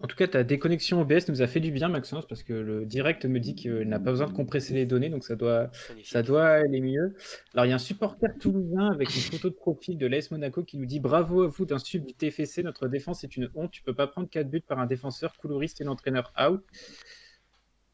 [0.00, 2.84] En tout cas, ta déconnexion OBS nous a fait du bien, Maxence, parce que le
[2.84, 6.12] direct me dit qu'il n'a pas besoin de compresser les données, donc ça doit, Magnifique.
[6.12, 7.14] ça doit aller mieux.
[7.54, 10.64] Alors, il y a un supporter toulousain avec une photo de profil de l'AS Monaco
[10.64, 13.70] qui nous dit Bravo à vous d'un sub du TFC, notre défense est une honte.
[13.70, 16.62] Tu peux pas prendre 4 buts par un défenseur coloriste et l'entraîneur out.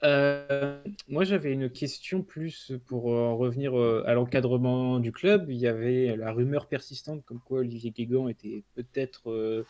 [0.03, 5.51] Euh, moi, j'avais une question plus pour euh, en revenir euh, à l'encadrement du club.
[5.51, 9.67] Il y avait la rumeur persistante comme quoi Olivier Guégan était peut-être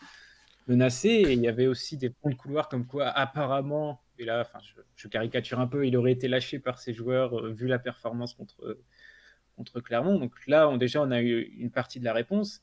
[0.67, 1.23] menacé.
[1.27, 4.59] Il y avait aussi des points de couloir comme quoi, apparemment, et là, enfin,
[4.95, 8.77] je, caricature un peu, il aurait été lâché par ses joueurs vu la performance contre,
[9.57, 10.19] contre Clermont.
[10.19, 12.61] Donc là, déjà, on a eu une partie de la réponse.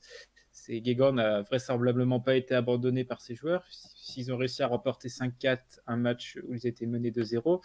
[0.60, 3.64] C'est Guégan n'a vraisemblablement pas été abandonné par ses joueurs.
[3.70, 7.62] S'ils ont réussi à remporter 5-4, un match où ils étaient menés 2-0.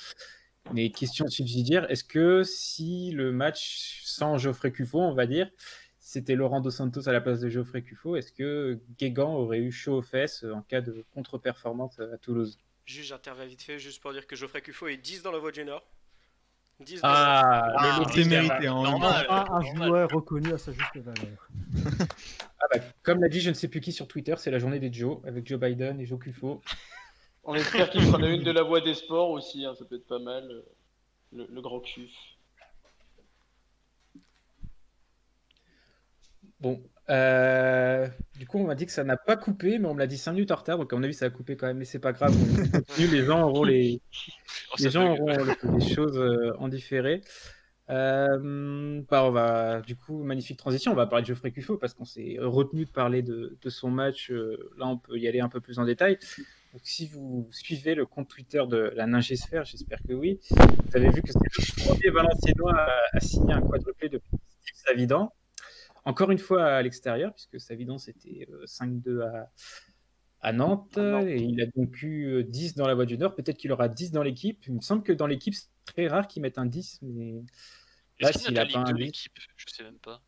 [0.71, 5.49] Mais question subsidiaire, est-ce que si le match sans Geoffrey Cufo, on va dire,
[5.99, 9.71] c'était Laurent Dos Santos à la place de Geoffrey Cufo, est-ce que Guégan aurait eu
[9.71, 12.60] chaud aux fesses en cas de contre-performance à Toulouse?
[12.86, 15.51] Juste, j'interviens vite fait, juste pour dire que Geoffrey Cufo est 10 dans la voie
[15.51, 15.86] du Nord.
[16.80, 18.68] 10 Ah, Ah, le- C'est mérité.
[18.68, 18.84] hein.
[18.84, 19.26] normal.
[19.30, 19.88] Enfin, un normal.
[19.88, 21.50] joueur reconnu à sa juste valeur.
[22.66, 24.80] Ah bah, comme l'a dit je ne sais plus qui sur Twitter, c'est la journée
[24.80, 26.62] des Joe, avec Joe Biden et Joe Cufo.
[27.44, 29.96] On espère qu'il fera la une de la voix des sports aussi, hein, ça peut
[29.98, 30.50] être pas mal.
[30.50, 30.62] euh,
[31.34, 32.10] Le, le grand cuf.
[36.62, 40.00] Bon, euh, du coup, on m'a dit que ça n'a pas coupé, mais on me
[40.00, 41.78] l'a dit 5 minutes en retard, donc à mon avis, ça a coupé quand même,
[41.78, 42.34] mais c'est pas grave.
[42.34, 44.02] on continue, les gens auront les,
[44.72, 47.22] Oh, les gens auront choses euh, en différé.
[47.89, 50.94] Euh, bah, on va, du coup, magnifique transition.
[50.94, 53.92] On va parler de Geoffrey Cufo parce qu'on s'est retenu de parler de, de son
[53.92, 54.32] match.
[54.78, 56.18] là, on peut y aller un peu plus en détail.
[56.72, 61.10] Donc, si vous suivez le compte Twitter de la Ningesphère, j'espère que oui, vous avez
[61.10, 64.38] vu que c'est le premier Valenciennois à, à signer un quadruplé depuis
[64.74, 65.32] Savidan.
[66.06, 69.52] Encore une fois à l'extérieur, puisque Savidan c'était euh, 5-2 à,
[70.42, 71.28] à Nantes, À Nantes.
[71.28, 73.36] et il a donc eu euh, 10 dans la Voie du Nord.
[73.36, 74.63] Peut-être qu'il aura 10 dans l'équipe.
[74.68, 77.42] Il me semble que dans l'équipe, c'est très rare qu'ils mettent un 10, mais
[78.20, 79.32] là, s'il a pas un de 10, l'équipe?
[79.56, 80.22] Je sais même pas.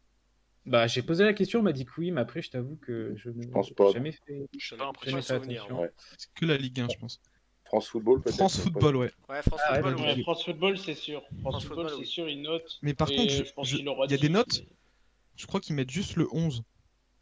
[0.66, 3.14] bah, j'ai posé la question, on m'a dit que oui, mais après, je t'avoue que
[3.18, 3.92] je ne pense pas.
[3.92, 4.48] jamais fait.
[4.58, 5.80] Je pas n'ai l'impression pas de faire souvenir.
[5.80, 5.92] Ouais.
[6.18, 7.22] C'est que la Ligue 1, je pense.
[7.66, 9.12] France Football, peut-être France Football, ouais.
[9.28, 10.22] Ouais, France Ah Football, ouais.
[10.22, 11.22] France Football, c'est sûr.
[11.22, 12.08] France, France Football, Football, c'est oui.
[12.08, 12.78] sûr, il note.
[12.84, 14.60] Mais par contre, je- je pense je- qu'il aura il y a des 10, notes?
[14.62, 14.75] mais-
[15.36, 16.64] Je crois qu'ils mettent juste le 11.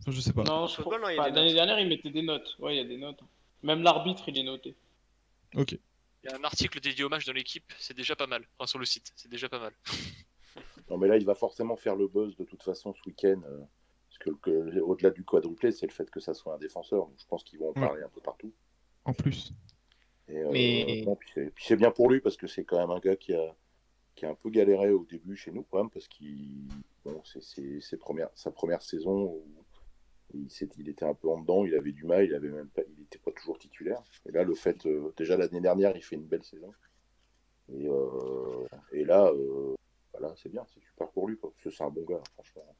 [0.01, 0.41] Enfin, je sais pas.
[0.43, 2.09] Non, France je Football, crois- non, il y a enfin, des l'année dernière, il mettait
[2.11, 2.55] des notes.
[2.59, 3.19] Ouais, il y a des notes.
[3.63, 4.75] Même l'arbitre, il est noté.
[5.55, 5.71] Ok.
[5.73, 8.45] Il y a un article dédié au match dans l'équipe, c'est déjà pas mal.
[8.57, 9.73] Enfin, sur le site, c'est déjà pas mal.
[10.89, 13.41] Non, mais là, il va forcément faire le buzz de toute façon ce week-end.
[13.45, 13.59] euh,
[14.09, 17.07] parce que, que- au-delà du quadruplé, c'est le fait que ça soit un défenseur.
[17.07, 17.87] Donc, je pense qu'ils vont en Ouais.
[17.87, 18.53] parler un peu partout.
[19.05, 19.53] En plus.
[20.27, 22.77] Et, euh, Mais- bon, puis c'est puis c'est bien pour lui parce que c'est quand
[22.77, 23.55] même un gars qui a,
[24.23, 26.67] qui a un peu galéré au début chez nous, quand même, parce qu'il
[27.03, 27.41] bon, c'est
[28.35, 29.45] sa première saison où
[30.33, 33.03] il, était un peu en dedans, il avait du mal, il avait même pas, il
[33.03, 34.01] était pas toujours titulaire.
[34.25, 36.73] Et là, le fait, euh, déjà l'année dernière, il fait une belle saison.
[37.71, 39.75] Et, euh, et là, euh,
[40.13, 42.75] voilà, c'est bien, c'est super pour lui, quoi, parce que c'est un bon gars, franchement.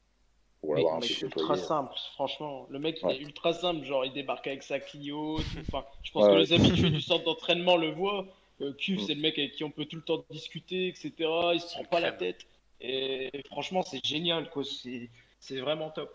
[0.60, 1.42] Pour l'avoir un peu mec côtoyé.
[1.42, 2.66] ultra simple, franchement.
[2.70, 3.84] Le mec, il est ultra simple.
[3.84, 5.36] Genre, il débarque avec sa Clio.
[5.36, 5.58] tout.
[5.60, 6.40] Enfin, je pense Ouais, que ouais.
[6.40, 8.26] les habitués du centre d'entraînement le voient.
[8.60, 8.98] Euh, Mm.
[9.00, 11.12] c'est le mec avec qui on peut tout le temps discuter, etc.
[11.54, 12.46] Il se prend pas la tête.
[12.80, 14.62] Et franchement, c'est génial, quoi.
[14.64, 16.14] C'est c'est vraiment top.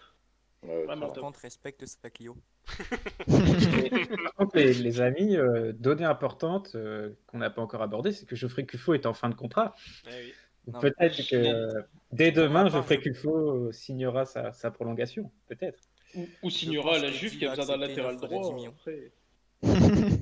[0.63, 2.35] Ouais, ouais, Vraiment contre, respecte sa Clio.
[3.27, 3.89] Et,
[4.23, 8.25] par contre, les, les amis, euh, donnée importante euh, qu'on n'a pas encore abordée, c'est
[8.25, 9.75] que Geoffrey Cufo est en fin de contrat.
[10.05, 10.33] Ouais,
[10.67, 10.79] oui.
[10.81, 15.31] Peut-être que euh, dès demain, Geoffrey je- Cufo euh, signera sa, sa prolongation.
[15.47, 15.79] Peut-être.
[16.15, 18.41] Ou, ou signera la Juve qui a besoin d'un latéral droit.
[18.43, 18.73] 10 millions.
[18.79, 19.11] Après.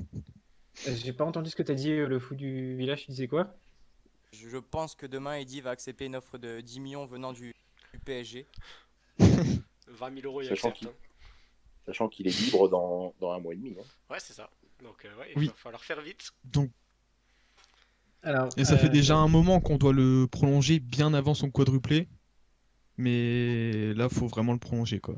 [0.86, 3.04] Euh, J'ai pas entendu ce que t'as dit, euh, le fou du village.
[3.04, 3.54] Tu disais quoi?
[4.32, 7.54] Je pense que demain, Eddie va accepter une offre de 10 millions venant du,
[7.92, 8.46] du PSG.
[9.18, 10.78] 20 000 euros, il Sachant accepte.
[10.78, 10.92] qu'il- hein.
[11.86, 13.74] Sachant qu'il est libre dans, dans un mois et demi.
[13.78, 13.84] hein.
[14.10, 14.50] Ouais, c'est ça.
[14.82, 15.46] Donc, euh, ouais, il Oui.
[15.46, 16.30] va falloir faire vite.
[16.44, 16.70] Donc,
[18.22, 21.50] Alors, et ça euh, fait déjà un moment qu'on doit le prolonger bien avant son
[21.50, 22.08] quadruplé.
[22.98, 25.14] Mais là, faut vraiment le prolonger, quoi.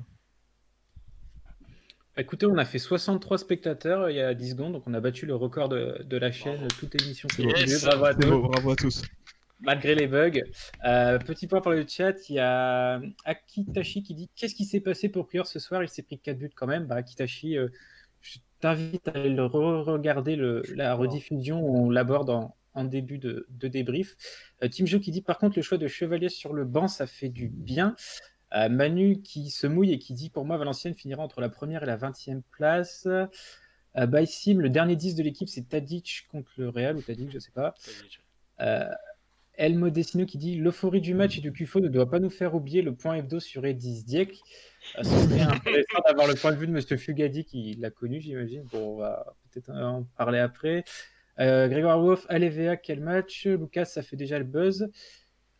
[2.16, 5.00] Écoutez, on a fait 63 spectateurs euh, il y a 10 secondes, donc on a
[5.00, 6.68] battu le record de, de la chaîne, Bravo.
[6.78, 7.28] toute émission.
[7.38, 7.84] Yes.
[7.84, 8.28] Bravo à tous.
[8.42, 9.02] bravo à tous.
[9.60, 10.40] malgré les bugs.
[10.84, 14.80] Euh, petit point pour le chat, il y a Akitashi qui dit Qu'est-ce qui s'est
[14.80, 15.82] passé pour Prior ce soir?
[15.82, 16.86] Il s'est pris 4 buts quand même.
[16.86, 17.68] Bah, Akitashi, euh,
[18.20, 23.46] je t'invite à le re-regarder le- la rediffusion où on l'aborde en, en début de,
[23.48, 24.16] de débrief.
[24.62, 27.06] Euh, Team Joe qui dit Par contre, le choix de Chevalier sur le banc, ça
[27.06, 27.94] fait du bien.
[28.54, 31.82] Euh, Manu qui se mouille et qui dit Pour moi, Valenciennes finira entre la première
[31.82, 33.06] et la 20e place.
[33.06, 37.38] Euh, Baïsim, le dernier 10 de l'équipe, c'est Tadic contre le Real, ou Tadic, je
[37.38, 37.74] sais pas.
[38.60, 38.88] Euh,
[39.54, 42.54] El Modestino qui dit l'euphorie du match et du QFO ne doit pas nous faire
[42.54, 44.40] oublier le point hebdo sur Edis Dieck.
[44.98, 48.20] Euh, ce serait intéressant d'avoir le point de vue de Monsieur Fugadi qui l'a connu,
[48.20, 48.62] j'imagine.
[48.72, 50.84] Bon, on va peut-être en parler après.
[51.40, 53.46] Euh, Grégoire Wolf, Alevea, quel match?
[53.46, 54.88] Lucas, ça fait déjà le buzz.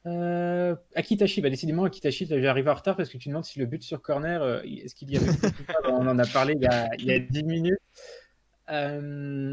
[0.07, 3.67] Euh, Akitashi, bah décidément, Akitashi, tu arrivé en retard parce que tu demandes si le
[3.67, 5.27] but sur corner, euh, est-ce qu'il y avait
[5.69, 7.79] Bah, On en a parlé il y a, il y a 10 minutes.
[8.71, 9.01] Euh,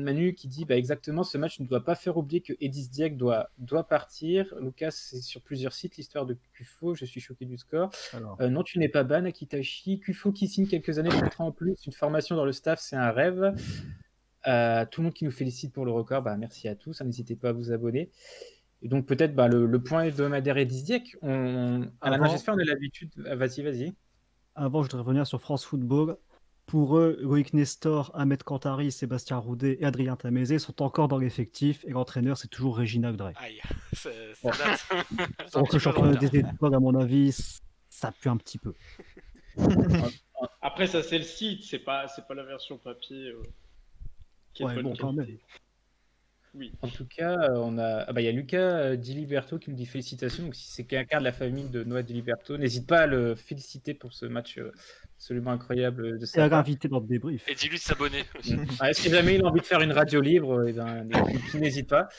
[0.04, 3.18] Manu qui dit bah, exactement ce match ne doit pas faire oublier que Edis Diak
[3.18, 4.54] doit, doit partir.
[4.62, 6.94] Lucas, c'est sur plusieurs sites l'histoire de Kufo.
[6.94, 7.90] Je suis choqué du score.
[8.42, 10.00] Euh, non, tu n'es pas ban, Akitashi.
[10.00, 11.76] Kufo qui signe quelques années de contrat en plus.
[11.86, 13.56] Une formation dans le staff, c'est un rêve.
[14.48, 17.02] Euh, tout le monde qui nous félicite pour le record, bah, merci à tous.
[17.02, 18.12] N'hésitez pas à vous abonner.
[18.82, 21.18] Et donc peut-être bah, le, le, point hebdomadaire Edis Diak.
[21.22, 21.90] On...
[22.30, 23.12] j'espère on a l'habitude.
[23.18, 23.94] Vas-y, vas-y.
[24.56, 26.18] Avant, je voudrais revenir sur France Football.
[26.68, 31.86] Pour eux, Loïc Nestor, Ahmed Kantari, Sébastien Roudet et Adrien Tamézé sont encore dans l'effectif
[31.86, 33.34] et l'entraîneur, c'est toujours Régina Gdray.
[33.38, 33.62] Aïe,
[33.94, 34.10] ça
[35.54, 37.34] Donc le championnat des étoiles, à mon avis,
[37.90, 38.74] ça pue un petit peu.
[40.62, 43.30] Après, ça, c'est le site, c'est pas, c'est pas la version papier.
[43.30, 43.42] Euh,
[44.54, 45.38] qui ouais, bon, quand même.
[46.58, 46.72] Oui.
[46.82, 49.60] En tout cas, euh, on a, ah bah, il y a Lucas euh, Di Liberto
[49.60, 50.44] qui nous dit félicitations.
[50.44, 53.36] Donc, si c'est quelqu'un de la famille de Noah Di Liberto, n'hésite pas à le
[53.36, 54.60] féliciter pour ce match
[55.16, 57.48] absolument incroyable de sa Et à invité dans le débrief.
[57.48, 58.24] Et dis-lui de s'abonner.
[58.80, 61.08] ah, Est-ce que jamais il a envie de faire une radio libre eh ben,
[61.54, 62.10] n'hésite pas.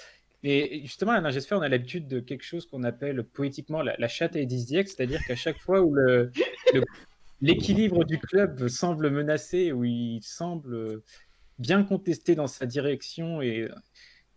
[0.44, 4.36] Et justement, à J'espère, on a l'habitude de quelque chose qu'on appelle poétiquement la, chatte
[4.36, 6.30] et Diex, c'est-à-dire qu'à chaque fois où le,
[7.40, 11.02] l'équilibre du club semble menacé, où il semble
[11.58, 13.68] bien contesté dans sa direction et,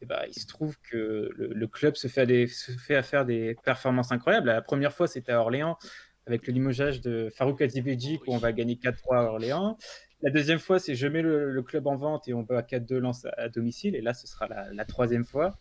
[0.02, 3.04] et bah, il se trouve que le, club se fait, à des, se fait à
[3.04, 4.48] faire des performances incroyables.
[4.48, 5.78] La première fois, c'était à Orléans
[6.26, 9.78] avec le limogeage de Farouk Adibedji, où on va gagner 4-3 à Orléans.
[10.22, 13.26] La deuxième fois, c'est je mets le, club en vente et on va 4-2 lance
[13.38, 13.96] à, domicile.
[13.96, 15.58] Et là, ce sera la, troisième fois.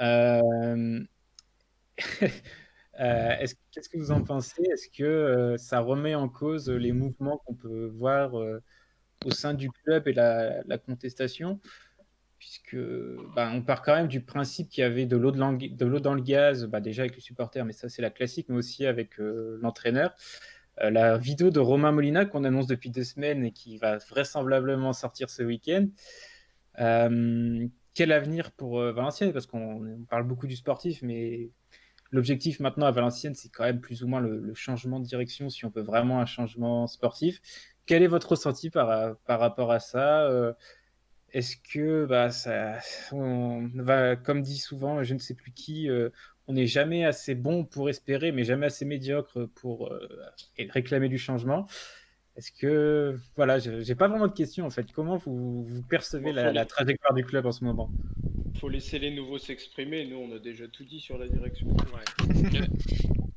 [0.00, 1.00] Euh...
[3.00, 4.62] euh Qu'est-ce que vous en pensez?
[4.72, 8.62] Est-ce que euh, ça remet en cause les mouvements qu'on peut voir euh,
[9.24, 11.60] au sein du club et la, la contestation?
[12.40, 12.76] Puisque
[13.36, 15.52] bah, on part quand même du principe qu'il y avait de l'eau dans
[16.14, 19.20] le gaz, bah, déjà avec les supporters, mais ça c'est la classique, mais aussi avec
[19.20, 20.14] euh, l'entraîneur.
[20.80, 24.94] Euh, la vidéo de Romain Molina qu'on annonce depuis deux semaines et qui va vraisemblablement
[24.94, 25.86] sortir ce week-end.
[26.80, 29.34] Euh, quel avenir pour Valenciennes?
[29.34, 31.50] Parce qu'on parle beaucoup du sportif, mais
[32.10, 35.66] l'objectif maintenant à Valenciennes, c'est quand même plus ou moins le, changement de direction si
[35.66, 37.42] on veut vraiment un changement sportif.
[37.84, 40.54] Quel est votre ressenti par, par rapport à ça
[41.32, 42.78] est-ce que bah, ça,
[43.12, 46.10] on va, comme dit souvent, je ne sais plus qui, euh,
[46.46, 50.08] on n'est jamais assez bon pour espérer, mais jamais assez médiocre pour euh,
[50.70, 51.66] réclamer du changement.
[52.36, 54.90] Est-ce que, voilà, j'ai pas vraiment de questions en fait.
[54.92, 57.90] Comment vous, vous percevez la, trajectoire du club en ce moment?
[58.54, 60.06] Il faut laisser les nouveaux s'exprimer.
[60.06, 61.68] Nous, on a déjà tout dit sur la direction.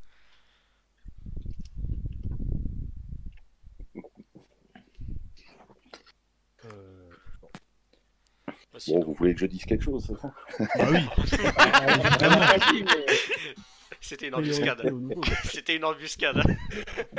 [8.87, 10.15] Bon, vous voulez que je dise quelque chose
[10.59, 10.99] Bah oui
[14.03, 14.93] C'était une embuscade.
[15.45, 16.43] C'était une embuscade.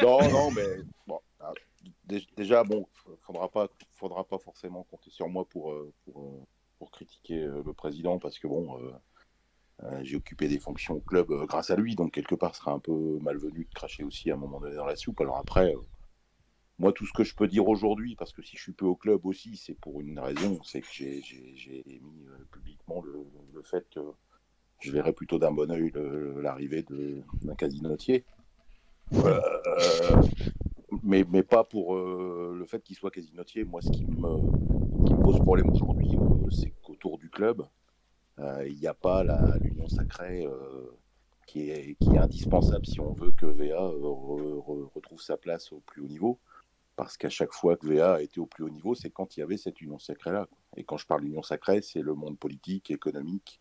[0.02, 1.52] non, non, mais bon, ah,
[2.36, 2.86] déjà, bon,
[3.22, 6.44] faudra pas, faudra pas forcément compter sur moi pour, euh, pour, euh,
[6.78, 8.78] pour critiquer euh, le président parce que bon,
[10.02, 12.78] j'ai occupé des fonctions au club grâce à lui, donc quelque part, ce sera un
[12.78, 15.22] peu malvenu de cracher aussi à un moment donné dans la soupe.
[15.22, 15.74] Alors après,
[16.78, 18.96] moi, tout ce que je peux dire aujourd'hui, parce que si je suis peu au
[18.96, 21.22] club aussi, c'est pour une raison, c'est que j'ai
[21.86, 24.00] mis euh, publiquement le, fait que
[24.80, 25.92] je verrais plutôt d'un bon oeil
[26.42, 26.84] l'arrivée
[27.42, 28.24] d'un casinotier.
[29.14, 29.40] Euh,
[31.02, 33.64] mais, mais pas pour euh, le fait qu'il soit casinotier.
[33.64, 36.10] Moi, ce qui me, qui me pose problème aujourd'hui,
[36.50, 37.62] c'est qu'autour du club,
[38.66, 39.22] il n'y a pas
[39.60, 40.44] l'union sacrée
[41.46, 43.80] qui, est, qui est indispensable si on veut que VA
[44.92, 46.40] retrouve sa place au plus haut niveau.
[46.96, 49.40] Parce qu'à chaque fois que VA a été au plus haut niveau, c'est quand il
[49.40, 50.48] y avait cette union sacrée-là.
[50.76, 53.60] Et quand je parle d'union sacrée, c'est le monde politique, économique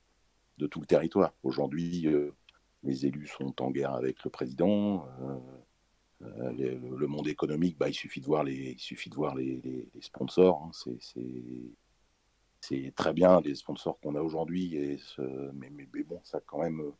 [0.57, 1.33] de tout le territoire.
[1.43, 2.31] Aujourd'hui, euh,
[2.83, 5.07] les élus sont en guerre avec le président.
[5.21, 5.39] Euh,
[6.21, 8.77] euh, le, monde économique, bah, il suffit de voir les,
[9.99, 10.63] sponsors.
[10.63, 10.71] Hein.
[12.61, 14.99] C'est très bien les sponsors qu'on a aujourd'hui.
[15.53, 16.93] Mais, mais, bon, ça quand même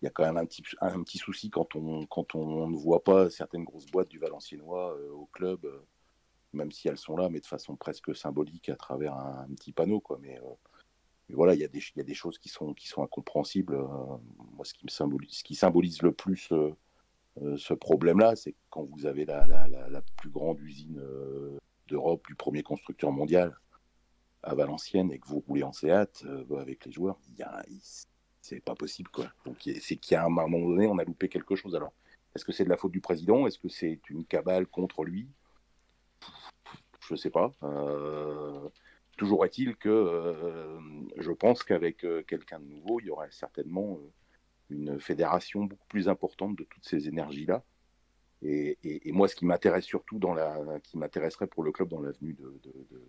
[0.00, 3.04] il y a quand même un petit, un souci quand on, quand on ne voit
[3.04, 5.80] pas certaines grosses boîtes du Valenciennois euh, au club, euh,
[6.54, 10.00] même si elles sont là, mais de façon presque symbolique à travers un, petit panneau.
[10.00, 10.18] Quoi.
[10.22, 13.76] Mais, euh, voilà, il y, a des, choses qui sont, qui sont incompréhensibles.
[13.76, 16.52] moi, ce qui, me symbolise, ce qui symbolise le plus
[17.56, 21.00] ce problème-là, c'est quand vous avez la, la, plus grande usine
[21.86, 23.54] d'Europe, du premier constructeur mondial
[24.42, 26.26] à Valenciennes, et que vous roulez en Seat
[26.58, 27.64] avec les joueurs, il y a,
[28.50, 29.26] c'est pas possible quoi.
[29.44, 31.76] Donc c'est qu'il y a un, moment donné, on a loupé quelque chose.
[31.76, 31.92] Alors,
[32.34, 33.46] est-ce que c'est de la faute du président?
[33.46, 35.28] Est-ce que c'est une cabale contre lui?
[37.08, 37.52] Je sais pas.
[37.62, 38.68] Euh,
[39.16, 40.78] toujours est-il que euh,
[41.16, 43.98] je pense qu'avec euh, quelqu'un de nouveau, il y aurait certainement
[44.68, 47.64] une fédération beaucoup plus importante de toutes ces énergies-là.
[48.42, 48.78] Et,
[49.12, 52.34] moi, ce qui m'intéresse surtout dans la, qui m'intéresserait pour le club dans l'avenue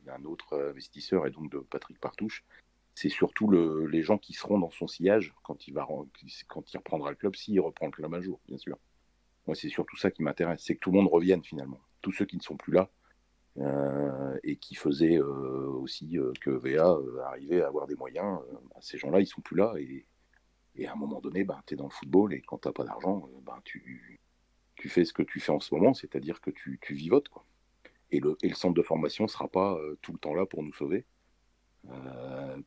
[0.03, 2.43] d'un autre investisseur et donc de Patrick Partouche,
[2.95, 5.87] c'est surtout le, les gens qui seront dans son sillage quand il va
[6.47, 8.77] quand reprendra le club, s'il reprend le club un jour, bien sûr.
[9.47, 11.79] Moi, c'est surtout ça qui m'intéresse, c'est que tout le monde revienne finalement.
[12.01, 12.89] Tous ceux qui ne sont plus là
[13.57, 18.39] euh, et qui faisaient euh, aussi euh, que VA arrivait à avoir des moyens,
[18.69, 19.73] bah, ces gens-là, ils sont plus là.
[19.77, 20.05] Et,
[20.87, 22.83] à un moment donné, bah, tu es dans le football et quand tu n'as pas
[22.83, 24.19] d'argent, bah, tu,
[24.77, 27.29] fais ce que tu fais en ce moment, c'est-à-dire que tu, vivotes.
[28.11, 30.63] Et, le, et le centre de formation ne sera pas tout le temps là pour
[30.63, 31.05] nous sauver.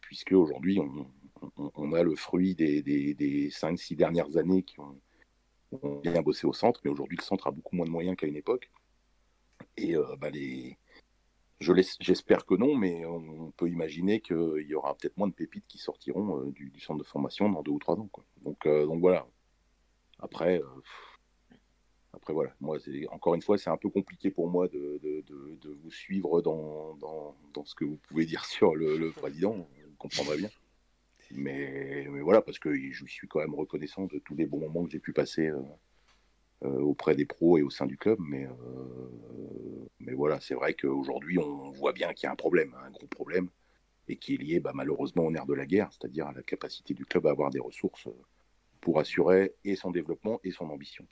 [0.01, 0.81] Puisque aujourd'hui
[1.77, 4.99] on, a le fruit des, des, des 5-6 dernières années qui ont,
[6.03, 8.37] bien bossé au centre, mais aujourd'hui, le centre a beaucoup moins de moyens qu'à une
[8.37, 8.71] époque.
[9.77, 10.79] Et euh, bah, les...
[11.61, 15.79] j'espère que non, mais on peut imaginer qu'il y aura peut-être moins de pépites qui
[15.79, 18.09] sortiront euh, du, centre de formation dans deux ou trois ans.
[18.43, 19.27] Donc, euh, donc voilà.
[20.21, 20.61] Après,
[22.15, 22.55] après voilà.
[22.61, 22.79] Moi,
[23.11, 25.01] encore une fois, c'est un peu compliqué pour moi de,
[25.83, 26.97] vous suivre dans,
[27.65, 29.53] ce que vous pouvez dire sur le, président.
[29.55, 30.51] Vous comprendrez bien.
[31.31, 34.91] Mais, voilà, parce que je suis quand même reconnaissant de tous les bons moments que
[34.91, 35.63] j'ai pu passer euh,
[36.65, 38.19] euh, auprès des pros et au sein du club.
[38.21, 42.75] Mais, euh, mais voilà, c'est vrai qu'aujourd'hui, on voit bien qu'il y a un problème,
[42.85, 43.49] un gros problème,
[44.09, 46.95] et qui est lié bah, malheureusement au nerf de la guerre, c'est-à-dire à la capacité
[46.95, 48.09] du club à avoir des ressources
[48.81, 51.07] pour assurer et son développement et son ambition.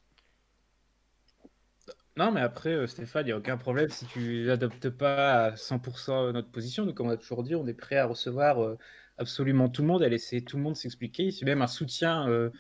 [2.17, 6.33] Non, mais après, Stéphane, il n'y a aucun problème si tu n'adoptes pas à 100%
[6.33, 6.85] notre position.
[6.85, 8.77] Donc, comme on a toujours dit, on est prêt à recevoir
[9.19, 11.31] absolument tout le monde, à laisser tout le monde s'expliquer.
[11.31, 12.51] Si même un soutien euh,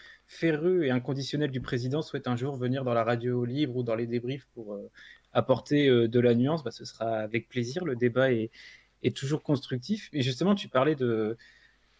[0.42, 4.06] et inconditionnel du président souhaite un jour venir dans la radio libre ou dans les
[4.06, 4.90] débriefs pour euh,
[5.32, 7.84] apporter euh, de la nuance, bah, ce sera avec plaisir.
[7.84, 8.50] Le débat est,
[9.02, 10.08] est, toujours constructif.
[10.12, 11.36] Et justement, tu parlais de,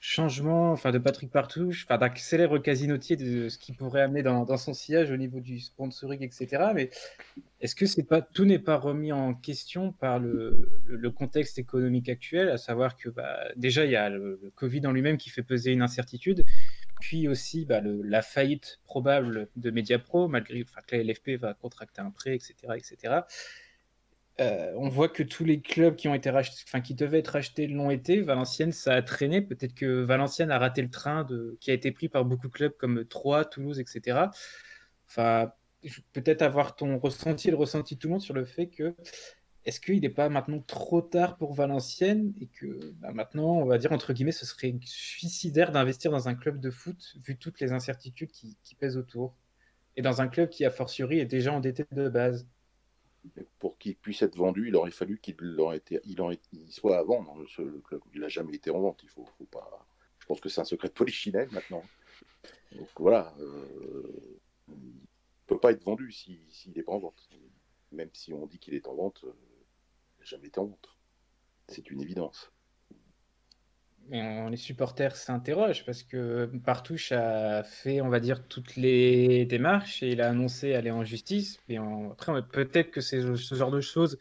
[0.04, 4.56] changement enfin, de Patrick Partouche, enfin, d'un célèbre casinotier de ce qu'il pourrait amener dans,
[4.56, 6.72] son sillage au niveau du sponsoring, etc.
[6.74, 6.90] Mais
[7.60, 12.08] est-ce que c'est pas, tout n'est pas remis en question par le, le, contexte économique
[12.08, 15.44] actuel, à savoir que bah, déjà il y a le, Covid en lui-même qui fait
[15.44, 16.44] peser une incertitude,
[17.00, 22.00] puis aussi bah, la faillite probable de Mediapro, malgré enfin, que la LFP va contracter
[22.00, 22.54] un prêt, etc.
[22.74, 23.20] etc.
[24.40, 27.28] Euh, on voit que tous les clubs qui ont été rachetés, enfin qui devaient être
[27.28, 28.22] rachetés l'ont été.
[28.22, 29.42] Valenciennes, ça a traîné.
[29.42, 31.26] Peut-être que Valenciennes a raté le train
[31.60, 34.30] qui a été pris par beaucoup de clubs comme Troyes, Toulouse, etc.
[35.06, 35.52] Enfin,
[36.12, 38.94] peut-être avoir ton ressenti, le ressenti de tout le monde sur le fait que
[39.64, 43.78] est-ce qu'il n'est pas maintenant trop tard pour Valenciennes et que bah, maintenant, on va
[43.78, 47.72] dire entre guillemets, ce serait suicidaire d'investir dans un club de foot vu toutes les
[47.72, 49.36] incertitudes qui, qui pèsent autour
[49.96, 52.46] et dans un club qui a fortiori est déjà endetté de base?
[53.58, 55.36] Pour qu'il puisse être vendu, il aurait fallu qu'il
[55.74, 57.44] été, il, soit à vendre.
[58.14, 59.02] Il n'a jamais été en vente.
[59.02, 59.86] Il faut, pas.
[60.18, 61.84] Je pense que c'est un secret de polichinelle maintenant.
[62.72, 67.28] Donc voilà, euh, il ne peut pas être vendu s'il n'est pas en vente.
[67.92, 69.32] Même si on dit qu'il est en vente, euh,
[70.16, 70.98] il n'a jamais été en vente.
[71.68, 72.52] C'est une évidence
[74.10, 80.12] les supporters s'interrogent parce que Partouche a fait, on va dire, toutes les démarches et
[80.12, 81.58] il a annoncé aller en justice.
[81.68, 81.78] Mais
[82.10, 84.18] après, peut-être que c'est ce genre de choses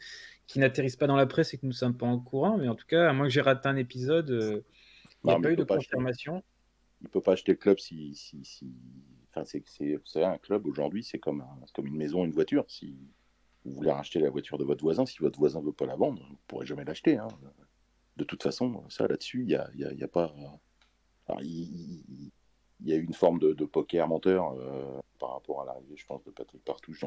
[0.47, 2.57] qui n'atterrissent pas dans la presse et que nous ne sommes pas en courant.
[2.57, 4.63] Mais en tout cas, à moins que j'ai raté un épisode, euh,
[5.23, 6.43] il n'y a pas eu de confirmation.
[7.01, 8.15] Il ne peut pas acheter le club si.
[8.15, 8.73] si,
[9.33, 12.65] Enfin, c'est un club aujourd'hui, c'est comme, comme une maison, une voiture.
[12.67, 12.97] Si
[13.63, 15.95] vous voulez racheter la voiture de votre voisin, si votre voisin ne veut pas la
[15.95, 17.17] vendre, vous ne pourrez jamais l'acheter.
[17.17, 17.29] Hein
[18.21, 20.31] de toute façon, ça là-dessus, il n'y a, y a, pas.
[21.41, 22.31] il,
[22.83, 26.23] y a eu une forme de, poker menteur euh, par rapport à l'arrivée, je pense,
[26.23, 27.03] de Patrick Partouche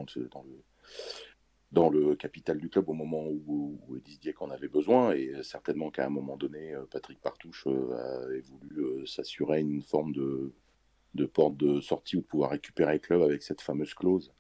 [1.71, 5.13] dans le, capital du club au moment où, où Edis Dieck en avait besoin.
[5.13, 10.13] Et certainement qu'à un moment donné, euh, Patrick Partouche euh, avait voulu s'assurer une forme
[10.13, 14.33] de, porte de sortie ou pouvoir récupérer le club avec cette fameuse clause.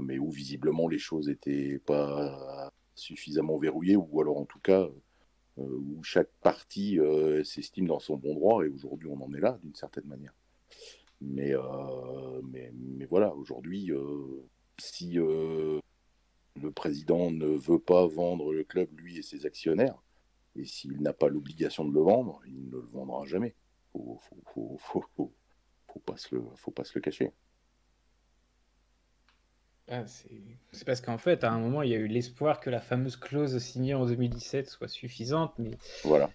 [0.00, 5.02] mais où visiblement les choses n'étaient pas suffisamment verrouillées, ou alors en tout cas euh,
[5.56, 9.58] où chaque partie euh, s'estime dans son bon droit, et aujourd'hui on en est là
[9.62, 10.34] d'une certaine manière.
[11.20, 13.90] Mais, euh, mais, mais, voilà, aujourd'hui,
[14.78, 15.80] si le
[16.74, 20.02] président ne veut pas vendre le club, lui et ses actionnaires,
[20.56, 23.54] et s'il n'a pas l'obligation de le vendre, il ne le vendra jamais.
[23.92, 24.20] Faut,
[24.52, 24.78] faut,
[25.86, 26.34] faut pas se
[26.94, 27.32] le cacher.
[29.88, 32.80] Ah, c'est parce qu'en fait, à un moment, il y a eu l'espoir que la
[32.80, 35.72] fameuse clause signée en 2017 soit suffisante, mais
[36.04, 36.30] voilà.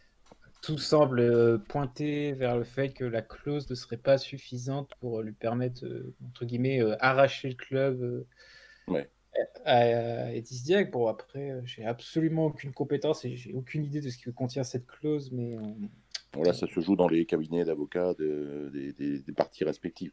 [0.62, 5.24] tout semble euh, pointer vers le fait que la clause ne serait pas suffisante pour
[5.24, 8.26] lui permettre, euh, entre guillemets, euh, arracher le club
[8.88, 9.10] ouais.
[9.66, 10.92] à, Edis Diag.
[10.92, 14.86] Bon, après, j'ai absolument aucune compétence et j'ai aucune idée de ce que contient cette
[14.86, 15.58] clause, mais...
[16.36, 20.12] Voilà, ça se joue dans les cabinets d'avocats des, des, parties respectives.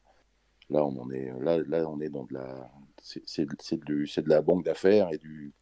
[0.69, 2.71] Là, on en est, là, là, on est dans de la
[3.03, 5.55] c'est de la banque d'affaires et du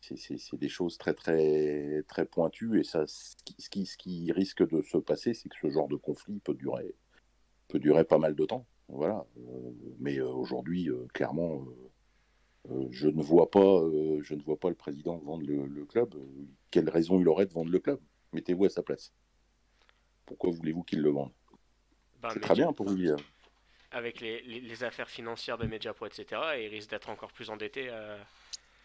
[0.00, 4.82] c'est des choses très très très pointues et ça ce qui, ce qui, risque de
[4.82, 6.94] se passer c'est que ce genre de conflit peut durer
[7.68, 8.66] peut durer pas mal de temps.
[8.88, 9.24] Voilà.
[10.00, 11.64] Mais aujourd'hui clairement
[12.90, 13.82] je ne vois pas
[14.20, 16.14] je ne vois pas le président vendre le, club.
[16.70, 18.00] Quelle raison il aurait de vendre le club?
[18.32, 19.12] Mettez-vous à sa place.
[20.26, 21.32] Pourquoi voulez-vous qu'il le vende?
[22.20, 23.10] Bah, c'est très bien pour lui
[23.92, 26.40] avec les, les, affaires financières de Mediapro, etc.
[26.56, 28.16] Et il risque d'être encore plus endetté euh,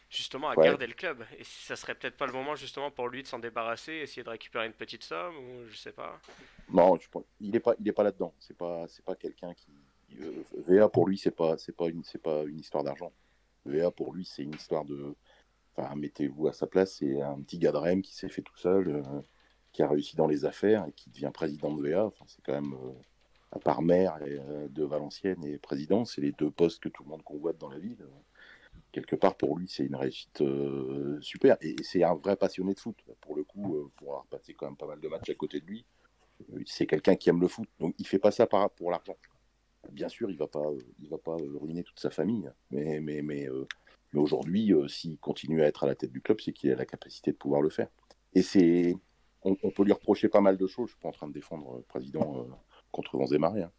[0.10, 1.24] justement à garder le club.
[1.38, 4.30] Et ça serait peut-être pas le moment justement pour lui de s'en débarrasser, essayer de
[4.30, 6.20] récupérer une petite somme ou je sais pas.
[6.70, 6.98] Non,
[7.40, 8.34] il n'est pas, il est pas là-dedans.
[8.40, 9.72] C'est pas, c'est pas quelqu'un qui.
[10.22, 13.12] Euh, VA pour lui, c'est pas, c'est pas une, c'est pas une histoire d'argent.
[13.66, 15.16] VA pour lui, c'est une histoire de.
[15.76, 16.96] Enfin, mettez-vous à sa place.
[16.98, 19.22] C'est un petit gars de Rennes qui s'est fait tout seul, euh,
[19.72, 22.06] qui a réussi dans les affaires et qui devient président de VA.
[22.06, 22.76] Enfin, c'est quand même
[23.56, 27.10] à part maire euh, de Valenciennes et président, c'est les deux postes que tout le
[27.10, 28.06] monde convoite dans la ville.
[28.92, 31.58] Quelque part, pour lui, c'est une réussite euh, super.
[31.62, 32.98] Et, c'est un vrai passionné de foot.
[33.22, 35.62] Pour le coup, euh, pour avoir passé quand même pas mal de matchs à côté
[35.62, 35.86] de lui,
[36.66, 37.68] c'est quelqu'un qui aime le foot.
[37.80, 39.16] Donc, il fait pas ça pour l'argent.
[39.92, 40.66] Bien sûr, il va pas,
[41.10, 42.50] va pas ruiner toute sa famille.
[42.72, 43.48] Mais, mais, mais,
[44.12, 46.86] mais aujourd'hui, s'il continue à être à la tête du club, c'est qu'il a la
[46.86, 47.88] capacité de pouvoir le faire.
[48.34, 48.98] Et c'est,
[49.44, 50.88] on, on, peut lui reprocher pas mal de choses.
[50.88, 52.46] Je suis pas en train de défendre le président
[52.96, 53.64] contre vents et marées.
[53.64, 53.72] Hein.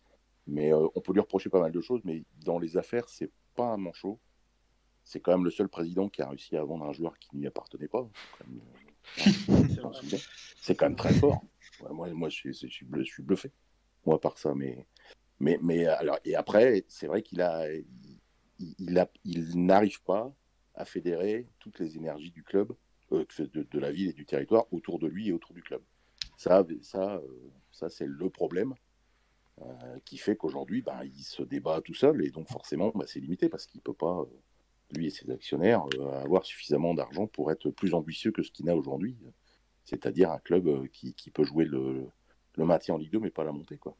[0.46, 3.30] Mais euh, on peut lui reprocher pas mal de choses, mais dans les affaires, c'est
[3.54, 4.20] pas un manchot.
[5.04, 7.40] C'est quand même le seul président qui a réussi à vendre un joueur qui ne
[7.40, 8.08] lui appartenait pas.
[10.60, 11.40] C'est quand, même très fort.
[11.92, 13.52] moi, moi je, suis, je, suis bluffé.
[14.04, 14.52] Moi, par ça.
[14.52, 14.84] Mais,
[15.38, 17.68] mais, mais alors, et après, c'est vrai qu'il a,
[18.58, 20.34] il, a, il n'arrive pas
[20.74, 22.74] à fédérer toutes les énergies du club,
[23.12, 25.82] euh, de, de, la ville et du territoire autour de lui et autour du club.
[26.36, 28.74] Ça, ça, euh, ça c'est le problème.
[29.62, 33.20] Euh, qui fait qu'aujourd'hui, ben, il se débat tout seul et donc forcément, ben, c'est
[33.20, 34.26] limité parce qu'il ne peut pas, euh,
[34.94, 38.68] lui et ses actionnaires, euh, avoir suffisamment d'argent pour être plus ambitieux que ce qu'il
[38.68, 39.16] a aujourd'hui,
[39.86, 42.06] c'est-à-dire un club qui, qui, peut jouer le,
[42.56, 43.78] le, maintien en Ligue 2 mais pas la montée.
[43.78, 43.96] Quoi.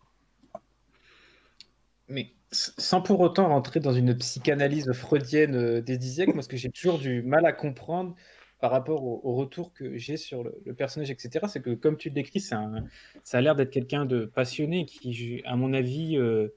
[2.09, 6.71] Mais sans pour autant rentrer dans une psychanalyse freudienne des dixièmes, moi ce que j'ai
[6.71, 8.15] toujours du mal à comprendre,
[8.61, 12.15] par rapport au, retour que j'ai sur le, personnage, etc., c'est que comme tu le
[12.15, 12.61] décris, ça
[13.33, 16.49] a l'air d'être quelqu'un de passionné qui, à mon avis, euh,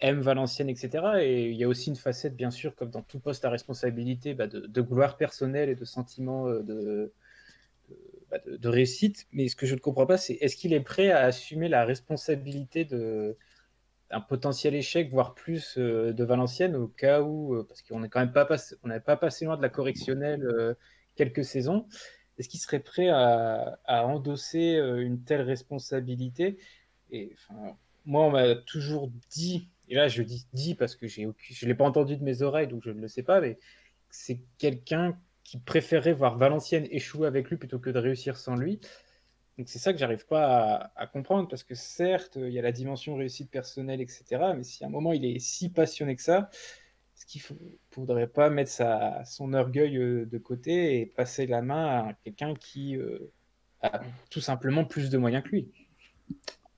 [0.00, 0.90] aime Valenciennes, etc.
[1.22, 4.34] Et il y a aussi une facette, bien sûr, comme dans tout poste à responsabilité,
[4.34, 7.14] bah, de, gloire personnelle et de sentiment euh,
[8.30, 9.26] bah, de, réussite.
[9.32, 11.84] Mais ce que je ne comprends pas, c'est est-ce qu'il est prêt à assumer la
[11.86, 13.36] responsabilité de
[14.14, 18.20] un potentiel échec, voire plus euh, de Valenciennes au cas où, parce qu'on n'est quand
[18.20, 20.76] même pas passé, on n'avait pas passé loin de la correctionnelle
[21.16, 21.86] quelques saisons.
[22.38, 26.58] Est-ce qu'il serait prêt à, endosser euh, une telle responsabilité?
[27.10, 27.34] Et
[28.04, 31.74] moi, on m'a toujours dit, et là je dis dit parce que je ne l'ai
[31.74, 33.58] pas entendu de mes oreilles, donc je ne le sais pas, mais
[34.10, 38.80] c'est quelqu'un qui préférait voir Valenciennes échouer avec lui plutôt que de réussir sans lui.
[39.58, 42.72] Donc c'est ça que j'arrive pas à, comprendre, parce que certes, il y a la
[42.72, 44.24] dimension réussite personnelle, etc.
[44.56, 46.48] Mais si à un moment il est si passionné que ça,
[47.22, 48.72] est-ce qu'il ne faudrait pas mettre
[49.26, 53.32] son orgueil euh, de côté et passer la main à quelqu'un qui euh,
[53.80, 54.00] a
[54.30, 55.72] tout simplement plus de moyens que lui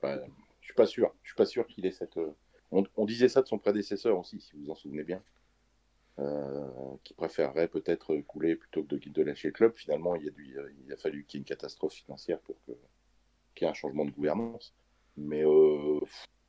[0.03, 0.21] bah,
[0.61, 1.15] Je suis pas sûr.
[1.23, 2.19] Je suis pas sûr qu'il ait cette.
[2.19, 2.35] Euh,
[2.71, 5.23] on, disait ça de son prédécesseur aussi, si vous vous en souvenez bien,
[7.05, 9.73] qui préférerait peut-être couler plutôt que de, lâcher le club.
[9.75, 10.29] Finalement, il,
[10.93, 12.75] a, fallu qu'il y ait une catastrophe financière pour qu'il
[13.63, 14.75] y ait un changement de gouvernance.
[15.17, 15.45] Mais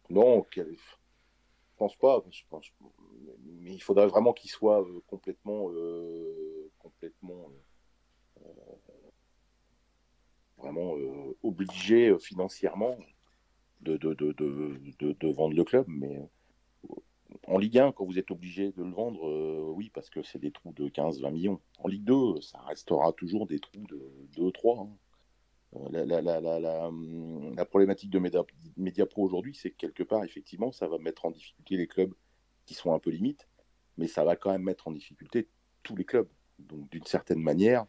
[0.10, 0.64] non, je
[1.78, 2.24] pense pas.
[2.30, 2.66] Je pense,
[3.66, 7.52] mais il faudrait vraiment qu'il soit euh, complètement, euh, complètement,
[8.42, 8.44] euh,
[10.58, 10.96] vraiment
[11.44, 12.98] obligé financièrement
[13.82, 15.86] de vendre le club.
[15.88, 16.20] Mais
[17.48, 20.52] en Ligue 1, quand vous êtes obligé de le vendre, oui, parce que c'est des
[20.52, 21.62] trous de 15-20 millions.
[21.80, 24.90] En Ligue 2, ça restera toujours des trous de 2-3.
[25.92, 28.20] La, la, la, la, problématique de
[28.78, 32.14] Mediapro aujourd'hui, c'est que quelque part, effectivement, ça va mettre en difficulté les clubs
[32.66, 33.48] qui sont un peu limites,
[33.98, 35.50] mais ça va quand même mettre en difficulté
[35.84, 36.30] tous les clubs.
[36.60, 37.86] Donc, d'une certaine manière,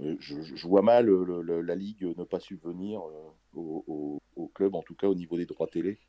[0.00, 4.96] euh, je, vois mal la Ligue ne pas subvenir euh, au, au, club, en tout
[4.96, 6.00] cas au niveau des droits télé,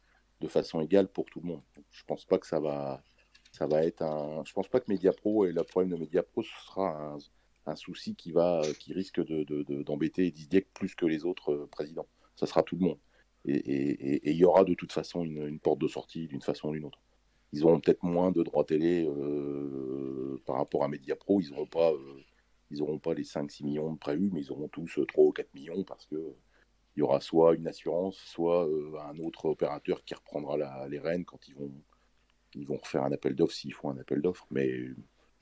[0.42, 1.62] de façon égale pour tout le monde.
[1.92, 3.04] je pense pas que ça va,
[3.52, 4.44] ça va être un.
[4.46, 7.18] Je pense pas que Mediapro et le problème de Mediapro ce sera un,
[7.66, 12.08] un souci qui va, qui risque d'embêter de, de, plus que les autres euh, présidents.
[12.36, 13.00] Ça sera tout le monde.
[13.48, 16.86] Et il y aura de toute façon une, porte de sortie d'une façon ou d'une
[16.86, 17.00] autre.
[17.54, 21.42] Ils auront peut-être moins de droits télé euh, par rapport à Mediapro.
[21.42, 25.00] Ils n'auront pas, euh, auront pas les 5-6 millions de prévus, mais ils auront tous
[25.08, 26.36] 3 ou 4 millions parce que
[26.96, 28.68] il y aura soit une assurance, soit
[29.10, 31.72] un autre opérateur qui reprendra les rênes quand ils vont
[32.56, 34.48] ils vont refaire un appel d'offres s'ils font un appel d'offres.
[34.52, 34.72] Mais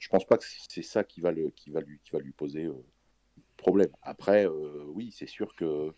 [0.03, 1.53] je pense pas que c'est ça qui va, lui,
[2.35, 2.73] poser euh,
[3.55, 3.87] problème.
[4.01, 5.91] Après, euh, oui, c'est sûr que euh,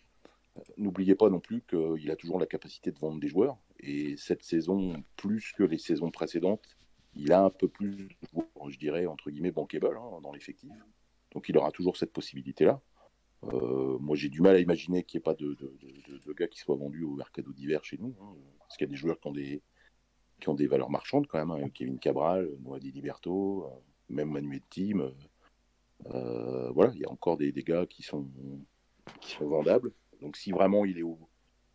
[0.76, 3.58] n'oubliez pas non plus qu'il a toujours la capacité de vendre des joueurs.
[3.80, 6.76] Et cette saison, plus que les saisons précédentes,
[7.16, 10.70] il a un peu plus de joueurs, je dirais, entre guillemets, bankable hein, dans l'effectif.
[11.32, 12.80] Donc il aura toujours cette possibilité-là.
[13.42, 17.02] Moi, j'ai du mal à imaginer qu'il n'y ait pas de, gars qui soient vendus
[17.02, 18.14] au mercado d'hiver chez nous.
[18.20, 19.62] Hein, parce qu'il y a des joueurs qui ont des,
[20.40, 21.50] qui ont des valeurs marchandes quand même.
[21.50, 25.12] Hein, Kevin Cabral, Noadi Liberto, euh, même Manuel Team.
[26.06, 28.28] Euh, voilà, il y a encore des, des, gars qui sont,
[29.20, 29.92] qui sont vendables.
[30.20, 31.18] Donc si vraiment il est, au,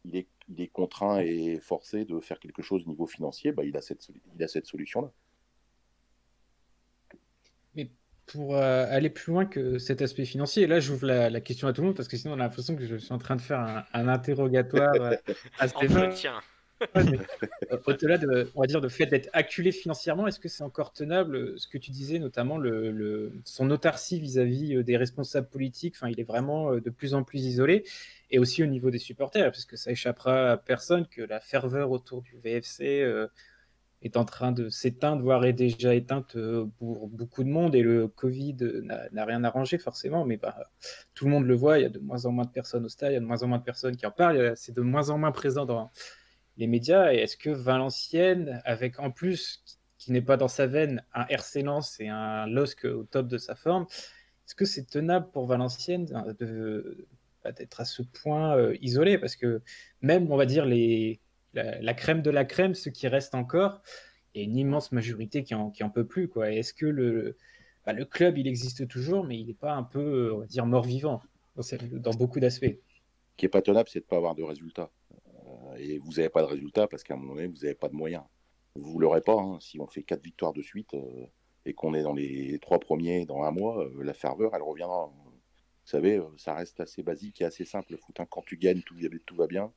[0.05, 3.63] il est, il est contraint et forcé de faire quelque chose au niveau financier, bah,
[3.63, 5.11] il a cette, il a cette solution-là.
[7.75, 7.89] Mais
[8.25, 11.67] pour euh, aller plus loin que cet aspect financier, et là j'ouvre la, la, question
[11.67, 13.35] à tout le monde parce que sinon on a l'impression que je suis en train
[13.35, 15.15] de faire un, un interrogatoire euh,
[15.59, 15.87] assez
[17.85, 21.35] Au-delà de, on va dire, de fait d'être acculé financièrement, est-ce que c'est encore tenable
[21.35, 22.59] euh, ce que tu disais, notamment
[23.45, 25.95] son autarcie vis-à-vis des responsables politiques?
[25.95, 27.83] Enfin, il est vraiment de plus en plus isolé,
[28.29, 31.91] et aussi au niveau des supporters, parce que ça échappera à personne que la ferveur
[31.91, 33.27] autour du VFC euh,
[34.01, 36.35] est en train de s'éteindre, voire est déjà éteinte
[36.79, 38.57] pour beaucoup de monde, et le Covid
[39.11, 40.57] n'a rien arrangé forcément, mais bah,
[41.13, 42.89] tout le monde le voit, il y a de moins en moins de personnes au
[42.89, 44.81] stade, il y a de moins en moins de personnes qui en parlent, c'est de
[44.81, 45.91] moins en moins présent dans
[46.57, 49.63] les médias, et est-ce que Valenciennes, avec en plus,
[49.97, 53.37] qui n'est pas dans sa veine, un RC Lens et un LOSC au top de
[53.37, 53.85] sa forme,
[54.47, 56.05] est-ce que c'est tenable pour Valenciennes
[56.39, 57.07] de,
[57.45, 59.17] d'être à ce point euh, isolé?
[59.17, 59.61] Parce que
[60.01, 61.21] même on va dire les
[61.53, 63.81] la, crème de la crème ce qui reste encore
[64.33, 66.51] il y a une immense majorité qui en, qui en peut plus quoi.
[66.51, 67.37] Est-ce que le
[67.85, 70.65] bah, le club il existe toujours mais il n'est pas un peu on va dire
[70.65, 71.21] mort vivant
[71.55, 72.65] dans, dans beaucoup d'aspects?
[72.65, 74.89] Ce qui est pas tenable c'est de pas avoir de résultats
[75.81, 77.95] et vous n'avez pas de résultats parce qu'à un moment donné vous n'avez pas de
[77.95, 78.23] moyens
[78.75, 79.59] vous l'aurez pas hein.
[79.59, 81.25] si on fait quatre victoires de suite euh,
[81.65, 85.11] et qu'on est dans les trois premiers dans un mois euh, la ferveur elle reviendra
[85.83, 88.19] vous savez, euh, ça reste assez basique et assez simple le foot.
[88.19, 88.27] Hein.
[88.29, 89.73] Quand tu gagnes, tout, tout, va bien.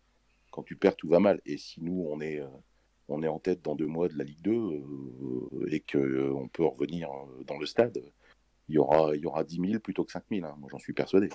[0.51, 1.41] Quand tu perds, tout va mal.
[1.47, 2.43] Et si nous, on est,
[3.09, 6.65] on est en tête dans deux mois de la Ligue 2 euh, et qu'on peut
[6.65, 7.09] revenir
[7.47, 8.03] dans le stade,
[8.69, 10.47] il y aura, y aura 10 000 plutôt que 5 000.
[10.47, 10.55] Hein.
[10.59, 11.31] Moi, j'en suis persuadé.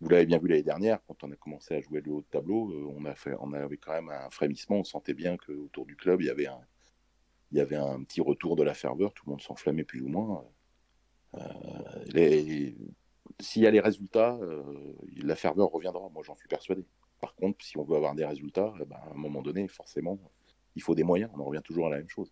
[0.00, 2.26] Vous l'avez bien vu l'année dernière, quand on a commencé à jouer le haut de
[2.26, 4.76] tableau, on, a fait, on avait quand même un frémissement.
[4.76, 6.60] On sentait bien qu'autour du club, il y avait un,
[7.50, 9.12] il y avait un petit retour de la ferveur.
[9.14, 10.44] Tout le monde s'enflammait plus ou moins.
[11.34, 11.40] Euh,
[12.06, 12.76] les...
[13.40, 14.62] S'il y a les résultats, euh,
[15.16, 16.08] la ferveur reviendra.
[16.10, 16.84] Moi, j'en suis persuadé.
[17.20, 20.18] Par contre, si on veut avoir des résultats, eh ben, à un moment donné, forcément,
[20.74, 21.30] il faut des moyens.
[21.34, 22.30] On en revient toujours à la même chose.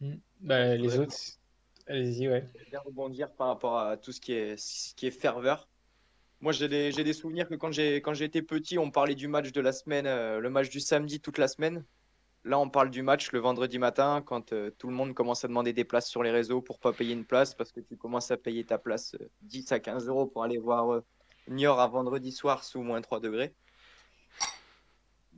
[0.00, 0.14] Mmh.
[0.40, 1.37] Bah, les autres,
[1.88, 2.48] allez-y, ouais.
[2.54, 5.68] Je vais bien rebondir par rapport à tout ce qui est, qui est ferveur.
[6.40, 9.72] Moi, j'ai des, des, souvenirs que quand j'étais petit, on parlait du match de la
[9.72, 11.84] semaine, euh, le match du samedi toute la semaine.
[12.44, 15.48] Là, on parle du match le vendredi matin quand euh, tout le monde commence à
[15.48, 18.30] demander des places sur les réseaux pour pas payer une place parce que tu commences
[18.30, 21.04] à payer ta place euh, 10 à 15 euros pour aller voir euh,
[21.48, 23.52] Niort à vendredi soir sous moins 3 degrés.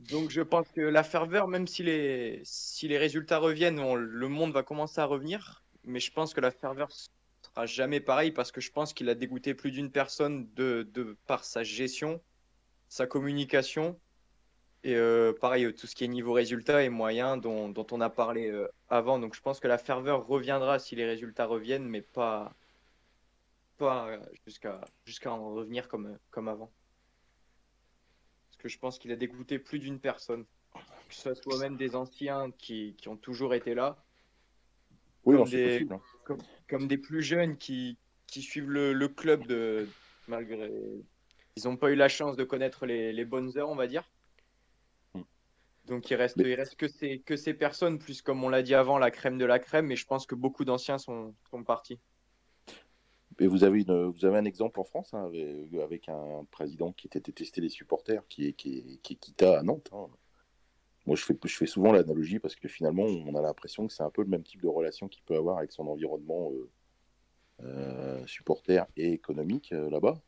[0.09, 4.51] Donc, je pense que la ferveur, même si les, si les résultats reviennent, le monde
[4.51, 5.63] va commencer à revenir.
[5.83, 9.15] Mais je pense que la ferveur sera jamais pareil parce que je pense qu'il a
[9.15, 12.21] dégoûté plus d'une personne de, de, par sa gestion,
[12.89, 13.99] sa communication
[14.83, 18.09] et euh, pareil, tout ce qui est niveau résultat et moyen dont, dont on a
[18.09, 19.19] parlé euh, avant.
[19.19, 22.55] Donc je pense que la ferveur reviendra si les résultats reviennent, mais pas,
[23.77, 26.71] pas jusqu'à jusqu'à en revenir comme, comme avant.
[28.47, 30.45] Parce que je pense qu'il a dégoûté plus d'une personne.
[31.09, 34.01] Que ce soit même des anciens qui, qui ont toujours été là.
[35.25, 36.01] Oui, comme, non, des, possible, hein.
[36.23, 36.37] comme,
[36.69, 37.97] comme, des plus jeunes qui,
[38.27, 39.87] qui suivent le, le, club de
[40.27, 40.71] malgré.
[41.57, 44.09] Ils n'ont pas eu la chance de connaître les, les bonnes heures, on va dire.
[45.85, 46.49] Donc il reste, mais...
[46.49, 49.37] il reste que, ces, que ces personnes, plus comme on l'a dit avant, la crème
[49.37, 51.99] de la crème, mais je pense que beaucoup d'anciens sont, sont partis.
[53.39, 56.91] Et vous avez, une, vous avez un exemple en France hein, avec, avec, un président
[56.91, 59.89] qui était détesté des supporters, qui qui est, qui est Kita à Nantes.
[59.93, 60.07] Hein.
[61.05, 64.03] Moi, je fais, je fais souvent l'analogie parce que finalement, on a l'impression que c'est
[64.03, 66.69] un peu le même type de relation qu'il peut avoir avec son environnement euh,
[67.63, 70.21] euh, supporter et économique euh, là-bas.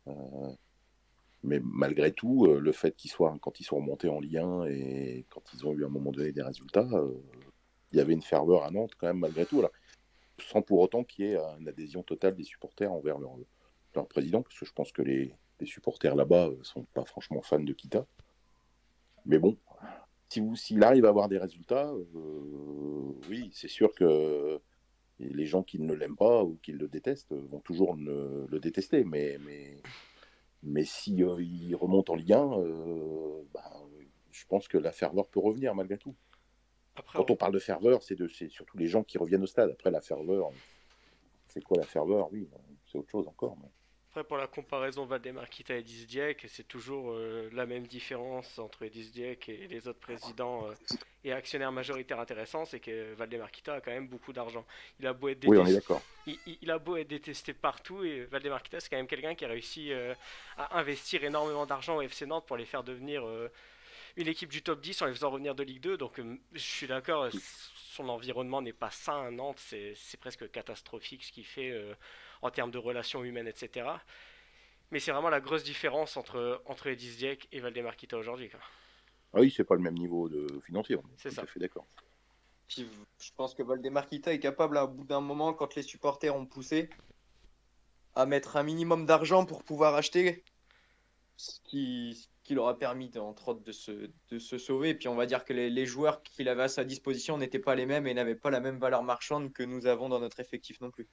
[1.43, 5.25] Mais malgré tout, euh, le fait qu'ils soient, quand ils sont remontés en lien et
[5.29, 7.13] quand ils ont eu à un moment donné des résultats, euh,
[7.91, 9.61] il y avait une ferveur à Nantes quand même malgré tout.
[10.39, 13.35] Sans pour autant qu'il y ait une adhésion totale des supporters envers leur,
[13.93, 17.59] leur président, parce que je pense que les, les supporters là-bas sont pas franchement fans
[17.59, 18.07] de Kita.
[19.25, 19.57] Mais bon,
[20.33, 24.59] s'il si arrive à avoir des résultats, euh, oui, c'est sûr que
[25.19, 29.03] les gens qui ne l'aiment pas ou qui le détestent vont toujours le, le détester.
[29.03, 29.81] Mais, mais
[30.63, 33.71] mais si euh, il remonte en Ligue 1, euh, bah,
[34.31, 36.15] je pense que la ferveur peut revenir malgré tout.
[36.95, 39.47] Après, Quand on parle de ferveur, c'est de, c'est surtout les gens qui reviennent au
[39.47, 39.71] stade.
[39.71, 40.51] Après, la ferveur,
[41.47, 42.31] c'est quoi la ferveur?
[42.31, 42.47] Oui,
[42.85, 43.57] c'est autre chose encore.
[43.61, 43.69] mais-
[44.13, 48.59] Après, pour la comparaison Valdemar Kita et Edis Dieck, c'est toujours euh, la même différence
[48.59, 53.49] entre Edis Dieck et les autres présidents euh, et actionnaires majoritaires intéressants, c'est que Valdemar
[53.49, 54.67] Kita a quand même beaucoup d'argent.
[54.99, 56.01] Il a beau être Oui, on est détesté, d'accord.
[56.61, 59.47] il, a beau être détesté partout, et Valdemar Kita, c'est quand même quelqu'un qui a
[59.47, 60.13] réussi euh,
[60.59, 63.25] à investir énormément d'argent au FC Nantes pour les faire devenir
[64.15, 65.97] une équipe du top 10 en les faisant revenir de Ligue 2.
[65.97, 66.21] Donc,
[66.53, 67.29] je suis d'accord,
[67.73, 71.73] son environnement n'est pas sain à Nantes, c'est presque catastrophique ce qu'il fait
[72.43, 73.87] en termes de relations humaines, etc.
[74.91, 78.51] Mais c'est vraiment la grosse différence entre, entre Edis Dieck et Valdemar Kita aujourd'hui.
[79.33, 80.95] Ah oui, c'est pas le même niveau de financier.
[80.97, 81.41] On est C'est tout ça.
[81.41, 81.87] à fait d'accord.
[82.67, 82.87] Puis,
[83.19, 86.45] je pense que Valdemar Kita est capable, à bout d'un moment, quand les supporters ont
[86.45, 86.89] poussé,
[88.15, 90.43] à mettre un minimum d'argent pour pouvoir acheter
[91.37, 94.89] ce qui, ce qui leur a permis, entre autres, de se, de se sauver.
[94.89, 97.57] Et puis, on va dire que les, les joueurs qu'il avait à sa disposition n'étaient
[97.57, 100.39] pas les mêmes et n'avaient pas la même valeur marchande que nous avons dans notre
[100.39, 101.07] effectif non plus.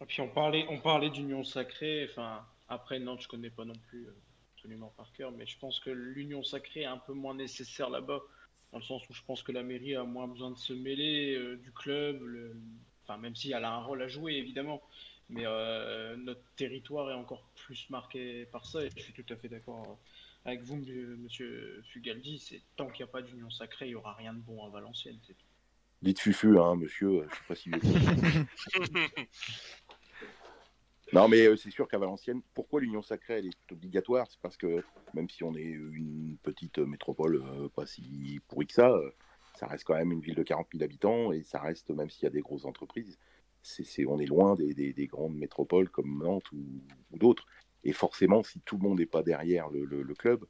[0.00, 2.06] Et puis on parlait, on parlait d'union sacrée.
[2.10, 4.16] Enfin, après Nantes, je connais pas non plus euh,
[4.54, 8.20] absolument par cœur, mais je pense que l'union sacrée est un peu moins nécessaire là-bas,
[8.72, 11.34] dans le sens où je pense que la mairie a moins besoin de se mêler
[11.34, 12.22] euh, du club.
[13.02, 14.82] Enfin, même si elle a un rôle à jouer évidemment,
[15.30, 18.84] mais euh, notre territoire est encore plus marqué par ça.
[18.84, 19.98] Et je suis tout à fait d'accord
[20.44, 22.38] avec vous, Monsieur Fugaldi.
[22.38, 24.68] C'est tant qu'il n'y a pas d'union sacrée, il y aura rien de bon à
[24.68, 25.18] Valenciennes.
[25.26, 25.47] c'est tout.
[26.02, 27.70] Dites Fufu, hein, monsieur, euh, je sais pas si
[31.12, 34.26] Non, mais euh, c'est sûr qu'à Valenciennes, pourquoi l'union sacrée elle est obligatoire?
[34.30, 34.82] C'est parce que
[35.14, 38.94] même si on est une petite métropole euh, pas si pourrie que ça,
[39.58, 42.24] ça reste quand même une ville de 40 000 habitants et ça reste, même s'il
[42.24, 43.18] y a des grosses entreprises,
[43.62, 47.46] c'est, on est loin des, des- des grandes métropoles comme Nantes ou, ou d'autres.
[47.84, 50.44] Et forcément, si tout le monde n'est pas derrière le, le- le club,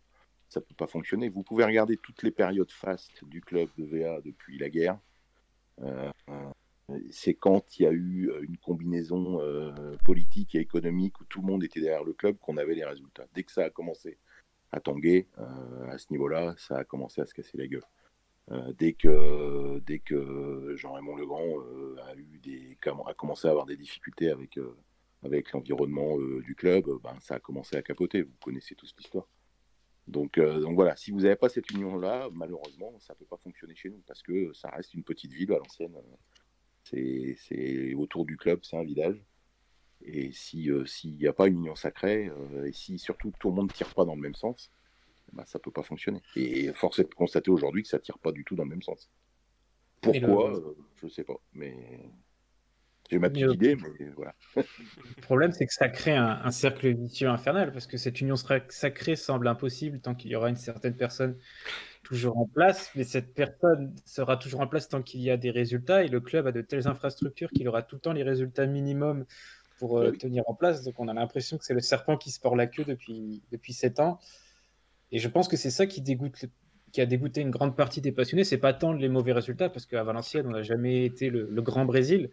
[0.48, 1.28] ça peut pas fonctionner.
[1.28, 4.98] Vous pouvez regarder toutes les périodes fastes du club de VA depuis la guerre.
[5.82, 6.10] Euh,
[7.10, 11.40] c'est quand il y a eu euh, une combinaison euh, politique et économique où tout
[11.40, 13.26] le monde était derrière le club qu'on avait les résultats.
[13.34, 14.18] Dès que ça a commencé
[14.72, 15.26] à tanguer
[15.88, 17.84] à ce niveau-là, ça a commencé à se casser la gueule.
[18.78, 21.60] Dès que dès que Jean-Raymond Legrand
[22.06, 22.76] a eu des
[23.06, 24.58] a commencé à avoir des difficultés avec
[25.22, 28.20] avec l'environnement du club, ben ça a commencé à capoter.
[28.22, 29.26] Vous connaissez tous l'histoire.
[30.08, 33.36] Donc, euh, donc voilà, si vous n'avez pas cette union-là, malheureusement, ça ne peut pas
[33.36, 35.94] fonctionner chez nous parce que ça reste une petite ville à l'ancienne.
[36.82, 39.22] C'est, autour du club, c'est un village.
[40.00, 43.50] Et si euh, s'il n'y a pas une union sacrée, euh, et si surtout tout
[43.50, 44.70] le monde ne tire pas dans le même sens,
[45.32, 46.22] bah, ça peut pas fonctionner.
[46.36, 48.82] Et force est de constater aujourd'hui que ça tire pas du tout dans le même
[48.82, 49.10] sens.
[50.00, 51.74] Pourquoi le- euh, Je sais pas, mais
[53.10, 54.34] j'ai ma petite Mais, euh, idée, mais voilà.
[54.56, 58.36] Le problème, c'est que ça crée un, un cercle vicieux infernal, parce que cette union
[58.36, 61.36] sacrée- semble impossible tant qu'il y aura une certaine personne
[62.02, 65.50] toujours en place, mais cette personne sera toujours en place tant qu'il y a des
[65.50, 68.66] résultats, et le club a de telles infrastructures qu'il aura tout le temps les résultats
[68.66, 69.24] minimums
[69.78, 70.18] pour euh, Bah oui.
[70.18, 70.82] tenir en place.
[70.84, 73.72] Donc on a l'impression que c'est le serpent qui se mord la queue depuis, depuis
[73.72, 74.18] 7 ans.
[75.12, 76.50] Et je pense que c'est ça qui dégoûte, le-
[76.92, 78.44] qui a dégoûté une grande partie des passionnés.
[78.44, 81.62] C'est pas tant les mauvais résultats, parce qu'à Valenciennes, on n'a jamais été le, le
[81.62, 82.30] grand Brésil,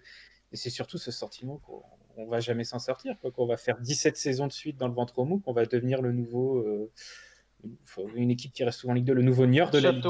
[0.56, 1.84] et c'est surtout ce sentiment qu'on
[2.16, 4.94] on va jamais s'en sortir, quoi, qu'on va faire 17 saisons de suite dans le
[4.94, 6.90] ventre mou, qu'on va devenir le nouveau, euh,
[7.84, 10.02] enfin, une équipe qui reste souvent en Ligue 2, le nouveau Niort de la Ligue
[10.02, 10.10] 2,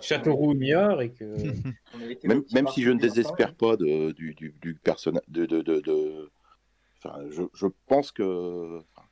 [0.00, 0.54] Châteauroux.
[0.54, 1.24] Niort, et que
[2.54, 6.30] Même, si je ne désespère pas de, du, du, du personnage, de, de, de, de-
[7.02, 8.78] Enfin, je, je pense que.
[8.78, 9.08] Enfin,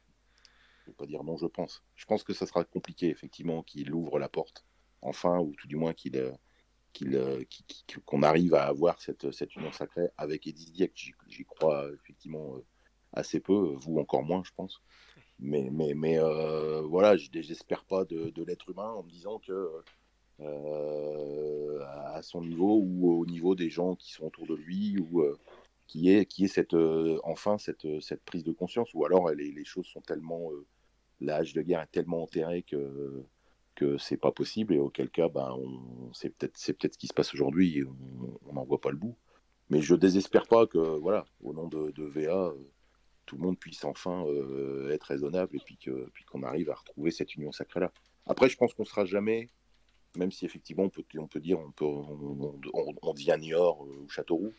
[0.85, 1.83] je vais pas dire non, je pense.
[1.97, 4.65] Je pense que ça sera compliqué, effectivement, qu'il ouvre la porte,
[5.03, 6.33] enfin, ou tout du moins qu'il.
[7.03, 9.25] Euh, euh, qu'on arrive à avoir cette,
[9.57, 10.93] union sacrée avec Edith Dieck.
[11.29, 12.65] J'y, crois effectivement euh,
[13.13, 14.81] assez peu, vous encore moins, je pense.
[15.41, 19.71] Mais, mais, mais euh, voilà, je j'espère pas de, l'être humain en me disant que
[20.41, 21.81] euh,
[22.15, 25.37] à son niveau ou au niveau des gens qui sont autour de lui ou euh,
[25.87, 27.87] qui est cette euh, enfin cette,
[28.25, 30.67] prise de conscience ou alors les, les choses sont tellement euh,
[31.21, 33.25] l'âge de guerre est tellement enterré que
[33.79, 35.57] que c'est pas possible et auquel cas ben
[36.13, 37.85] c'est peut-être c'est peut-être ce qui se passe aujourd'hui et
[38.47, 39.17] on n'en voit pas le bout
[39.71, 42.71] mais je désespère pas que voilà au nom de, de VA euh,
[43.27, 46.75] tout le monde puisse enfin euh, être raisonnable et puis que puis qu'on arrive à
[46.75, 47.93] retrouver cette union sacrée là
[48.27, 49.49] après je pense qu'on sera jamais
[50.17, 53.85] même si effectivement on peut, on peut dire on, peut, on, on, on devient Niort
[53.85, 54.53] euh, ou Châteauroux,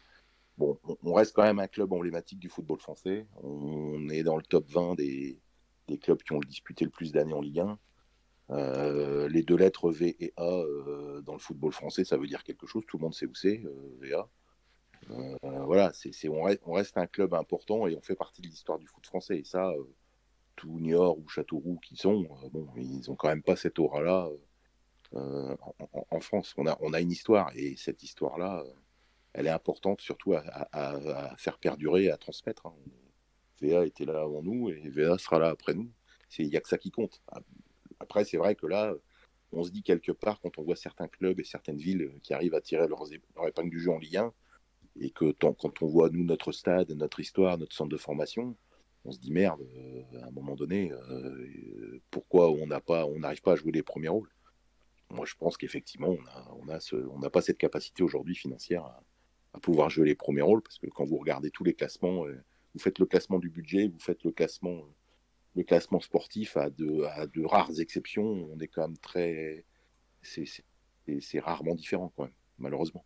[0.57, 3.27] bon, on, on reste quand même un club emblématique du football français.
[3.43, 5.39] On est dans le top 20 des,
[5.87, 7.79] des clubs qui ont disputé le plus d'années en Ligue 1.
[8.51, 12.43] Euh, les deux lettres V et A euh, dans le football français, ça veut dire
[12.43, 12.83] quelque chose.
[12.87, 14.29] Tout le monde sait où c'est, euh, VA.
[15.65, 19.05] Voilà, c'est, on, reste, un club important et on fait partie de l'histoire du foot
[19.05, 19.39] français.
[19.39, 19.71] Et ça,
[20.55, 24.29] tout Niort ou Châteauroux qui sont, bon, ils ont quand même pas cette aura-là
[25.13, 26.53] en, France.
[26.57, 28.63] On a, une histoire et cette histoire-là,
[29.33, 32.67] elle est importante surtout à faire perdurer, à transmettre.
[32.67, 32.75] Hein.
[33.61, 35.91] VA était là avant nous et VA sera là après nous.
[36.37, 37.21] Il n'y a que ça qui compte.
[37.99, 38.93] Après, c'est vrai que là,
[39.51, 42.55] on se dit quelque part, quand on voit certains clubs et certaines villes qui arrivent
[42.55, 44.33] à tirer leur épingle du jeu en Ligue 1,
[45.01, 48.55] et que quand on voit, nous, notre stade, notre histoire, notre centre de formation,
[49.05, 53.55] on se dit merde, euh, à un moment donné, euh, pourquoi on n'arrive pas à
[53.55, 54.29] jouer les premiers rôles?
[55.09, 56.15] Moi, je pense qu'effectivement,
[56.61, 60.87] on n'a pas cette capacité aujourd'hui financière à, pouvoir jouer les premiers rôles, parce que
[60.87, 62.43] quand vous regardez tous les classements, euh,
[62.73, 64.83] vous faites le classement du budget, vous faites le classement,
[65.55, 69.65] le classement sportif à de, rares exceptions, on est quand même très,
[70.21, 72.13] c'est rarement différent
[72.57, 73.05] malheureusement.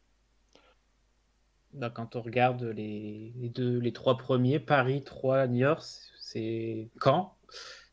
[1.96, 3.34] Quand on regarde les,
[3.94, 5.84] trois premiers, Paris, 3, New York,
[6.20, 7.36] c'est Caen.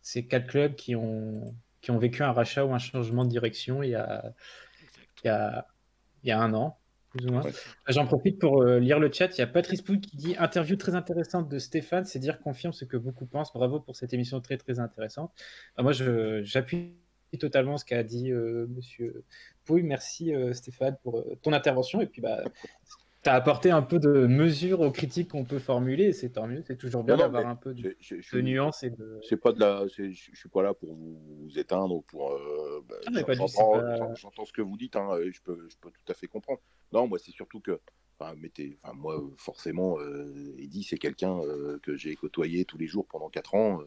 [0.03, 1.55] C'est quatre clubs qui ont,
[1.89, 3.95] vécu un rachat ou un changement de direction il y
[5.31, 5.65] a
[6.25, 6.80] un an,
[7.15, 7.53] Ouais.
[7.89, 9.37] J'en profite pour euh, lire le chat.
[9.37, 12.73] Il y a Patrice Pouille qui dit Interview très intéressante de Stéphane, c'est dire confirme
[12.73, 13.53] ce que beaucoup pensent.
[13.53, 15.33] Bravo pour cette émission très très intéressante.
[15.77, 16.95] Bah, moi, j'appuie
[17.39, 19.25] totalement ce qu'a dit euh, Monsieur
[19.65, 19.83] Pouille.
[19.83, 22.01] Merci euh, Stéphane pour euh, ton intervention.
[22.01, 22.43] Et puis, bah,
[23.23, 26.63] tu as apporté un peu de mesure aux critiques qu'on peut formuler, c'est tant mieux,
[26.67, 29.21] c'est toujours bien d'avoir un peu de, je, je, de nuance et de.
[29.29, 32.33] C'est pas de la, je suis pas là pour vous éteindre ou pour.
[32.33, 34.45] Euh, bah, ah, J'entends pas...
[34.47, 36.61] ce que vous dites, hein, je peux, je peux tout à fait comprendre.
[36.93, 37.79] Non, moi c'est surtout que,
[38.19, 42.87] enfin, mettez, enfin moi forcément, euh, Eddy c'est quelqu'un euh, que j'ai côtoyé tous les
[42.87, 43.81] jours pendant 4 ans.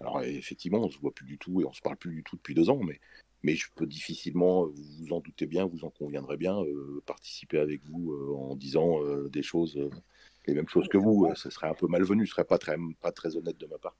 [0.00, 2.36] alors effectivement, on se voit plus du tout et on se parle plus du tout
[2.36, 2.98] depuis deux ans, mais
[3.44, 7.58] mais je peux difficilement, vous vous en doutez bien, vous en conviendrez bien, euh, participer
[7.58, 9.78] avec vous euh, en disant euh, des choses,
[10.46, 11.30] les mêmes choses que vous.
[11.36, 13.96] ce serait un peu malvenu, ce serait pas très, pas très honnête de ma part.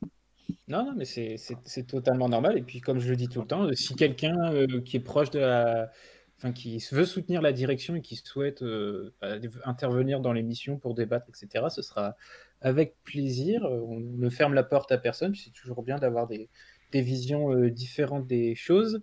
[0.66, 2.56] Non, non, mais c'est totalement normal.
[2.56, 5.40] Et puis, comme je le dis tout le temps, si quelqu'un qui est proche de
[5.40, 5.90] la.
[6.36, 8.64] Enfin, qui veut soutenir la direction et qui souhaite
[9.64, 12.16] intervenir dans l'émission pour débattre, etc., ce sera
[12.60, 13.62] avec plaisir.
[13.64, 16.48] On ne ferme la porte à personne, c'est toujours bien d'avoir des,
[16.92, 19.00] des visions euh, différentes des choses.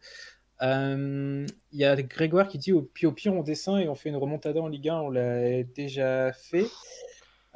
[0.62, 3.96] Il euh, y a Grégoire qui dit au, puis au pire on descend et on
[3.96, 6.68] fait une remontada en Ligue 1, on l'a déjà fait.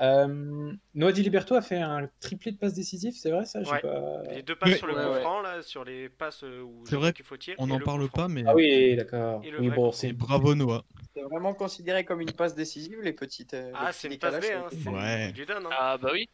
[0.02, 3.60] Euh, Noah Di Liberto a fait un triplé de passes décisives, c'est vrai ça?
[3.60, 3.80] Ouais.
[3.80, 4.24] pas...
[4.30, 4.78] Les deux passes mais...
[4.78, 7.56] sur le coup ouais, franc, là, sur les passes où c'est vrai qu'il faut tirer.
[7.60, 8.44] On n'en parle pas, mais.
[8.46, 9.42] Ah oui, d'accord.
[9.60, 10.84] Oui, bon, c'est bravo Noah.
[11.14, 13.54] C'est vraiment considéré comme une passe décisive, les petites.
[13.54, 14.68] Euh, ah, c'est une passe D, hein.
[14.92, 15.34] Ouais.
[15.50, 15.70] Hein.
[15.72, 16.28] Ah, bah oui.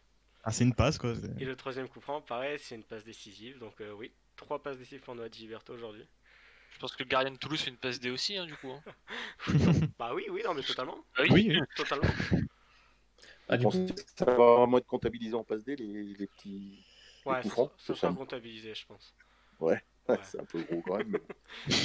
[0.43, 1.13] Ah, c'est une passe quoi.
[1.39, 3.59] Et le troisième coup franc, pareil, c'est une passe décisive.
[3.59, 6.05] Donc, euh, oui, trois passes décisives pour Noah Gilberto aujourd'hui.
[6.73, 8.71] Je pense que le gardien de Toulouse fait une passe D aussi, hein, du coup.
[8.71, 8.81] Hein.
[9.99, 10.97] bah oui, oui, non, mais totalement.
[11.17, 12.09] Bah, oui, oui, totalement.
[13.47, 16.83] Ah, du coup, ça va vraiment être comptabilisé en passe D, les, les petits.
[17.25, 19.13] Ouais, les coups francs, ça, ça sera comptabilisé, je pense.
[19.59, 19.79] Ouais,
[20.09, 20.17] ouais.
[20.23, 21.11] c'est un peu gros quand même.
[21.11, 21.75] Mais...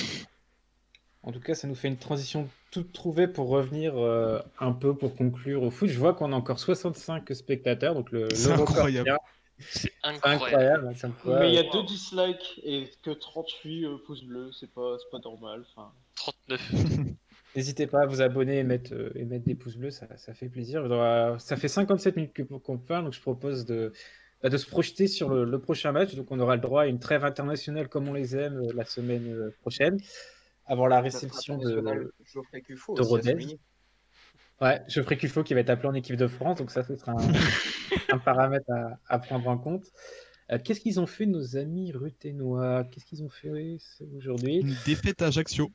[1.27, 4.95] En tout cas, ça nous fait une transition toute trouvée pour revenir euh, un peu
[4.95, 5.89] pour conclure au foot.
[5.89, 8.29] Je vois qu'on a encore 65 spectateurs, donc le.
[8.33, 9.19] C'est incroyable.
[9.59, 10.95] C'est incroyable.
[11.03, 11.45] incroyable.
[11.45, 15.19] Mais il y a deux dislikes et que 38 euh, pouces bleus, c'est pas, pas
[15.19, 15.65] normal.
[15.75, 15.91] Enfin...
[16.15, 16.73] 39.
[17.57, 20.33] N'hésitez pas à vous abonner et mettre, euh, et mettre des pouces bleus, ça, ça
[20.33, 20.89] fait plaisir.
[20.89, 21.39] Dois...
[21.41, 23.93] Ça fait 57 minutes qu'on parle, donc je propose de,
[24.43, 26.15] bah, de se projeter sur le, le, prochain match.
[26.15, 29.51] Donc on aura le droit à une trêve internationale comme on les aime la semaine
[29.63, 29.99] prochaine
[30.67, 33.59] avant la réception de, Geoffrey Cuffaut de Rodez.
[34.61, 37.13] Ouais, Geoffrey Cuffaut qui va être appelé en équipe de France, donc ça, ce sera
[37.13, 37.17] un,
[38.15, 39.85] un paramètre à, à, prendre en compte.
[40.51, 42.85] Euh, Qu'est-ce qu'ils ont fait, nos amis ruténois?
[42.85, 43.51] Qu'est-ce qu'ils ont fait
[44.17, 44.61] aujourd'hui?
[44.61, 45.71] Une défaite à Ajaccio.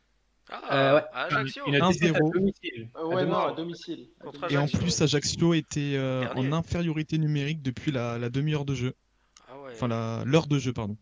[0.49, 1.03] Ah, euh, ouais.
[1.13, 2.89] Ajaccio Une, une défaite à domicile.
[2.97, 4.09] Euh, ouais, à non, à domicile.
[4.49, 8.93] Et en plus, Ajaccio était euh, en infériorité numérique depuis la, la demi-heure de jeu.
[9.47, 9.71] Ah ouais.
[9.73, 10.97] Enfin, l'heure de jeu, pardon.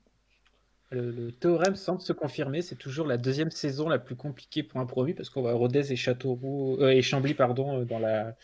[0.92, 2.62] Le, théorème semble se confirmer.
[2.62, 5.92] C'est toujours la deuxième saison la plus compliquée pour un promu parce qu'on va Rodez
[5.92, 8.36] euh, et Chambly pardon euh, dans la,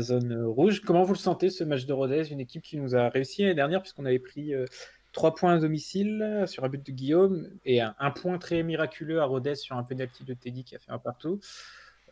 [0.00, 0.82] zone euh, rouge.
[0.82, 3.54] Comment vous le sentez ce match de Rodez, une équipe qui nous a réussi l'année
[3.54, 4.66] dernière puisqu'on avait pris euh,
[5.12, 9.24] 3 points à domicile sur un but de Guillaume et un, point très miraculeux à
[9.24, 11.40] Rodez sur un penalty de Teddy qui a fait un partout.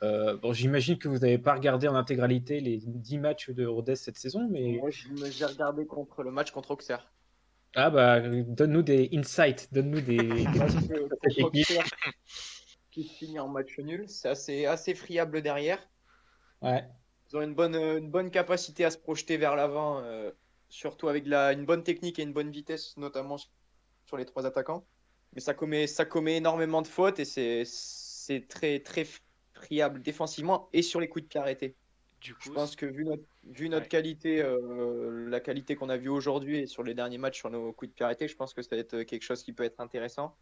[0.00, 4.18] Bon, j'imagine que vous n'avez pas regardé en intégralité les 10 matchs de Rodez cette
[4.18, 7.10] saison, mais moi j'ai regardé contre le match contre Auxerre.
[7.74, 10.18] Ah bah, donne-nous des insights, donne-nous des...
[12.90, 15.78] qui finit en match nul, c'est assez, assez friable derrière.
[16.60, 16.84] Ouais.
[17.30, 20.30] Ils ont une bonne, une bonne capacité à se projeter vers l'avant, euh,
[20.68, 23.38] surtout avec la, une bonne technique et une bonne vitesse, notamment
[24.04, 24.84] sur les trois attaquants.
[25.32, 27.24] Mais ça commet, ça commet énormément de fautes et
[27.64, 29.06] c'est très, très
[29.54, 31.76] friable défensivement et sur les coups de pied arrêtés.
[32.22, 33.88] Du Je pense que vu notre, vu notre Ouais.
[33.88, 37.72] qualité, euh, la qualité qu'on a vue aujourd'hui et sur les derniers matchs sur nos
[37.72, 39.80] coups de pied arrêtés, je pense que ça va être quelque chose qui peut être
[39.80, 40.38] intéressant.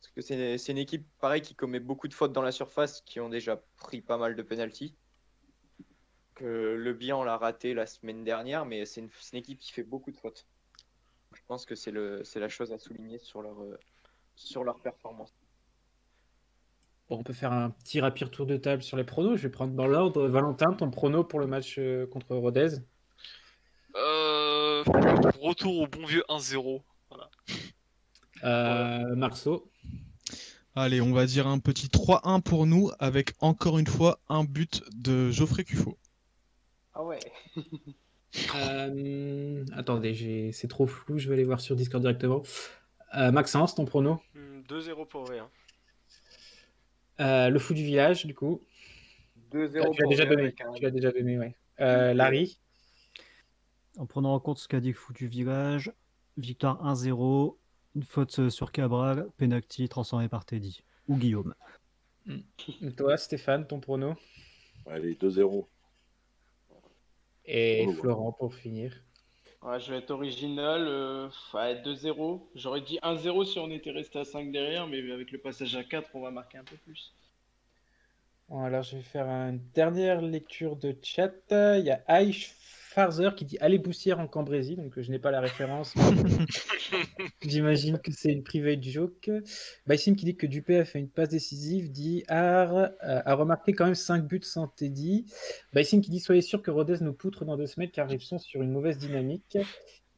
[0.00, 3.00] Parce que c'est c'est une équipe, pareil, qui commet beaucoup de fautes dans la surface,
[3.02, 4.96] qui ont déjà pris pas mal de pénalties.
[6.34, 9.72] Que le bilan l'a raté la semaine dernière, mais c'est une, c'est une équipe qui
[9.72, 10.46] fait beaucoup de fautes.
[11.32, 13.78] Je pense que c'est le, c'est la chose à souligner sur leur, euh,
[14.36, 15.35] sur leur performance.
[17.08, 19.36] Bon, on peut faire un petit rapide tour de table sur les pronos.
[19.36, 20.26] Je vais prendre dans l'ordre.
[20.26, 22.68] Valentin, ton prono pour le match euh, contre Rodez?
[23.94, 24.82] Euh,
[25.40, 26.82] retour au bon vieux 1-0.
[28.44, 29.70] euh, Marceau?
[30.74, 34.82] Allez, on va dire un petit 3-1 pour nous, avec encore une fois un but
[34.94, 35.96] de Geoffrey Cuffaut.
[36.92, 37.20] Ah ouais.
[38.56, 41.16] Euh, Attendez, j'ai- c'est trop flou.
[41.18, 42.42] Je vais aller voir sur Discord directement.
[43.16, 44.20] Euh, Maxence, ton prono?
[44.34, 45.46] Hmm, 2-0 pour V1.
[47.20, 48.62] Euh, Le fou du village, du coup.
[49.52, 50.54] 2-0 Ah, tu l'as déjà donné.
[50.60, 51.54] un- Tu l'as déjà donné, ouais.
[51.80, 52.58] Euh, Larry
[53.98, 55.92] En prenant en compte ce qu'a dit Fou du Village,
[56.36, 57.58] victoire 1-0,
[57.94, 60.82] une faute euh, sur Cabral, penalty transformé par Teddy.
[61.08, 61.54] Ou Guillaume.
[62.96, 64.14] Toi, Stéphane, ton prono?
[64.86, 65.68] Allez, 2-0.
[67.46, 67.92] Et Oh.
[67.92, 68.92] Florent pour finir.
[69.62, 70.86] Ouais, je vais être original.
[70.88, 72.50] euh, ouais, 2-0.
[72.54, 75.84] J'aurais dit 1-0 si on était resté à 5 derrière, mais avec le passage à
[75.84, 77.14] 4, on va marquer un peu plus.
[78.48, 81.32] Bon, alors je vais faire une dernière lecture de chat.
[81.50, 82.54] Il y a Aïch
[82.96, 85.92] Farzer qui dit Allez Boussière en Cambrésie, donc euh, je n'ai pas la référence.
[87.46, 89.30] J'imagine que c'est une private joke.
[89.86, 93.74] Baïsim qui dit que Dupé a fait une passe décisive, dit Ar euh, a remarqué
[93.74, 95.26] quand même 5 buts sans Teddy.
[95.74, 98.38] Baïsim qui dit Soyez sûr que Rodez nous poutre dans deux semaines car ils sont
[98.38, 99.58] sur une mauvaise dynamique.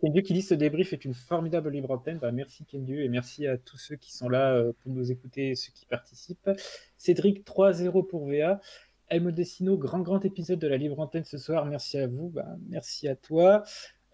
[0.00, 2.18] Kendieu qui dit ce débrief est une formidable libre antenne.
[2.18, 5.50] Bah, merci Kendieu et merci à tous ceux qui sont là euh, pour nous écouter
[5.50, 6.50] et ceux qui participent.
[6.96, 8.60] Cédric 3-0 pour VA.
[9.08, 11.64] El Modestino, grand grand épisode de la libre antenne ce soir.
[11.64, 12.28] Merci à vous.
[12.28, 13.62] Bah, merci à toi.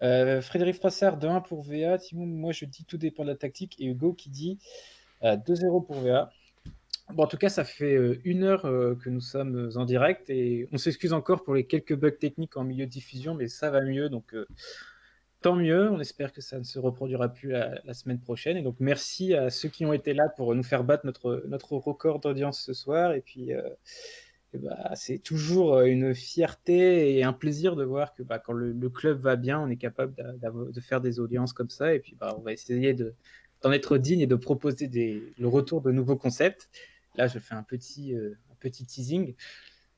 [0.03, 1.97] Euh, Frédéric Frassard 2-1 pour VA.
[2.13, 3.75] Moi je dis tout dépend de la tactique.
[3.79, 4.59] Et Hugo qui dit
[5.23, 6.31] euh, 2-0 pour VA.
[7.13, 10.29] Bon, en tout cas, ça fait euh, une heure euh, que nous sommes en direct
[10.31, 13.69] et on s'excuse encore pour les quelques bugs techniques en milieu de diffusion, mais ça
[13.69, 14.09] va mieux.
[14.09, 14.47] Donc, euh,
[15.41, 15.91] tant mieux.
[15.91, 18.57] On espère que ça ne se reproduira plus la, la semaine prochaine.
[18.57, 21.73] Et donc, merci à ceux qui ont été là pour nous faire battre notre, notre
[21.73, 23.13] record d'audience ce soir.
[23.13, 23.61] Et puis, euh,
[24.55, 28.89] bah, c'est toujours euh, une fierté et un plaisir de voir que bah, quand le,
[28.89, 31.93] club va bien, on est capable de faire des audiences comme ça.
[31.93, 33.13] Et puis, bah, on va essayer de,
[33.61, 34.89] d'en être digne et de proposer
[35.37, 36.69] le retour de nouveaux concepts.
[37.15, 39.35] Là, je fais un petit, euh, un petit teasing.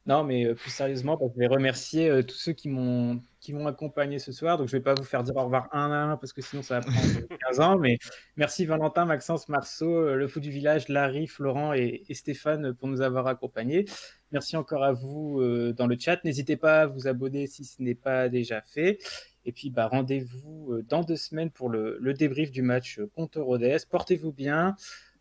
[0.07, 3.53] Non, mais euh, plus sérieusement, bah, je vais remercier euh, tous ceux qui m'ont qui
[3.55, 4.57] accompagné ce soir.
[4.57, 6.41] Donc, je ne vais pas vous faire dire au revoir un à un parce que
[6.41, 6.97] sinon, ça va prendre
[7.49, 7.77] 15 ans.
[7.77, 7.97] Mais
[8.35, 13.01] merci Valentin, Maxence, Marceau, euh, le fou du village, Larry, Florent et, Stéphane pour nous
[13.01, 13.85] avoir accompagnés.
[14.31, 16.23] Merci encore à vous euh, dans le chat.
[16.25, 18.99] N'hésitez pas à vous abonner si ce n'est pas déjà fait.
[19.47, 23.09] Et puis, bah, rendez-vous euh, dans deux semaines pour le, le débrief du match euh,
[23.15, 23.77] contre Rodez.
[23.89, 24.75] Portez-vous bien,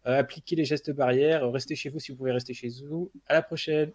[0.07, 3.13] euh, appliquez les gestes barrières, restez chez vous si vous pouvez rester chez vous.
[3.29, 3.93] À la prochaine.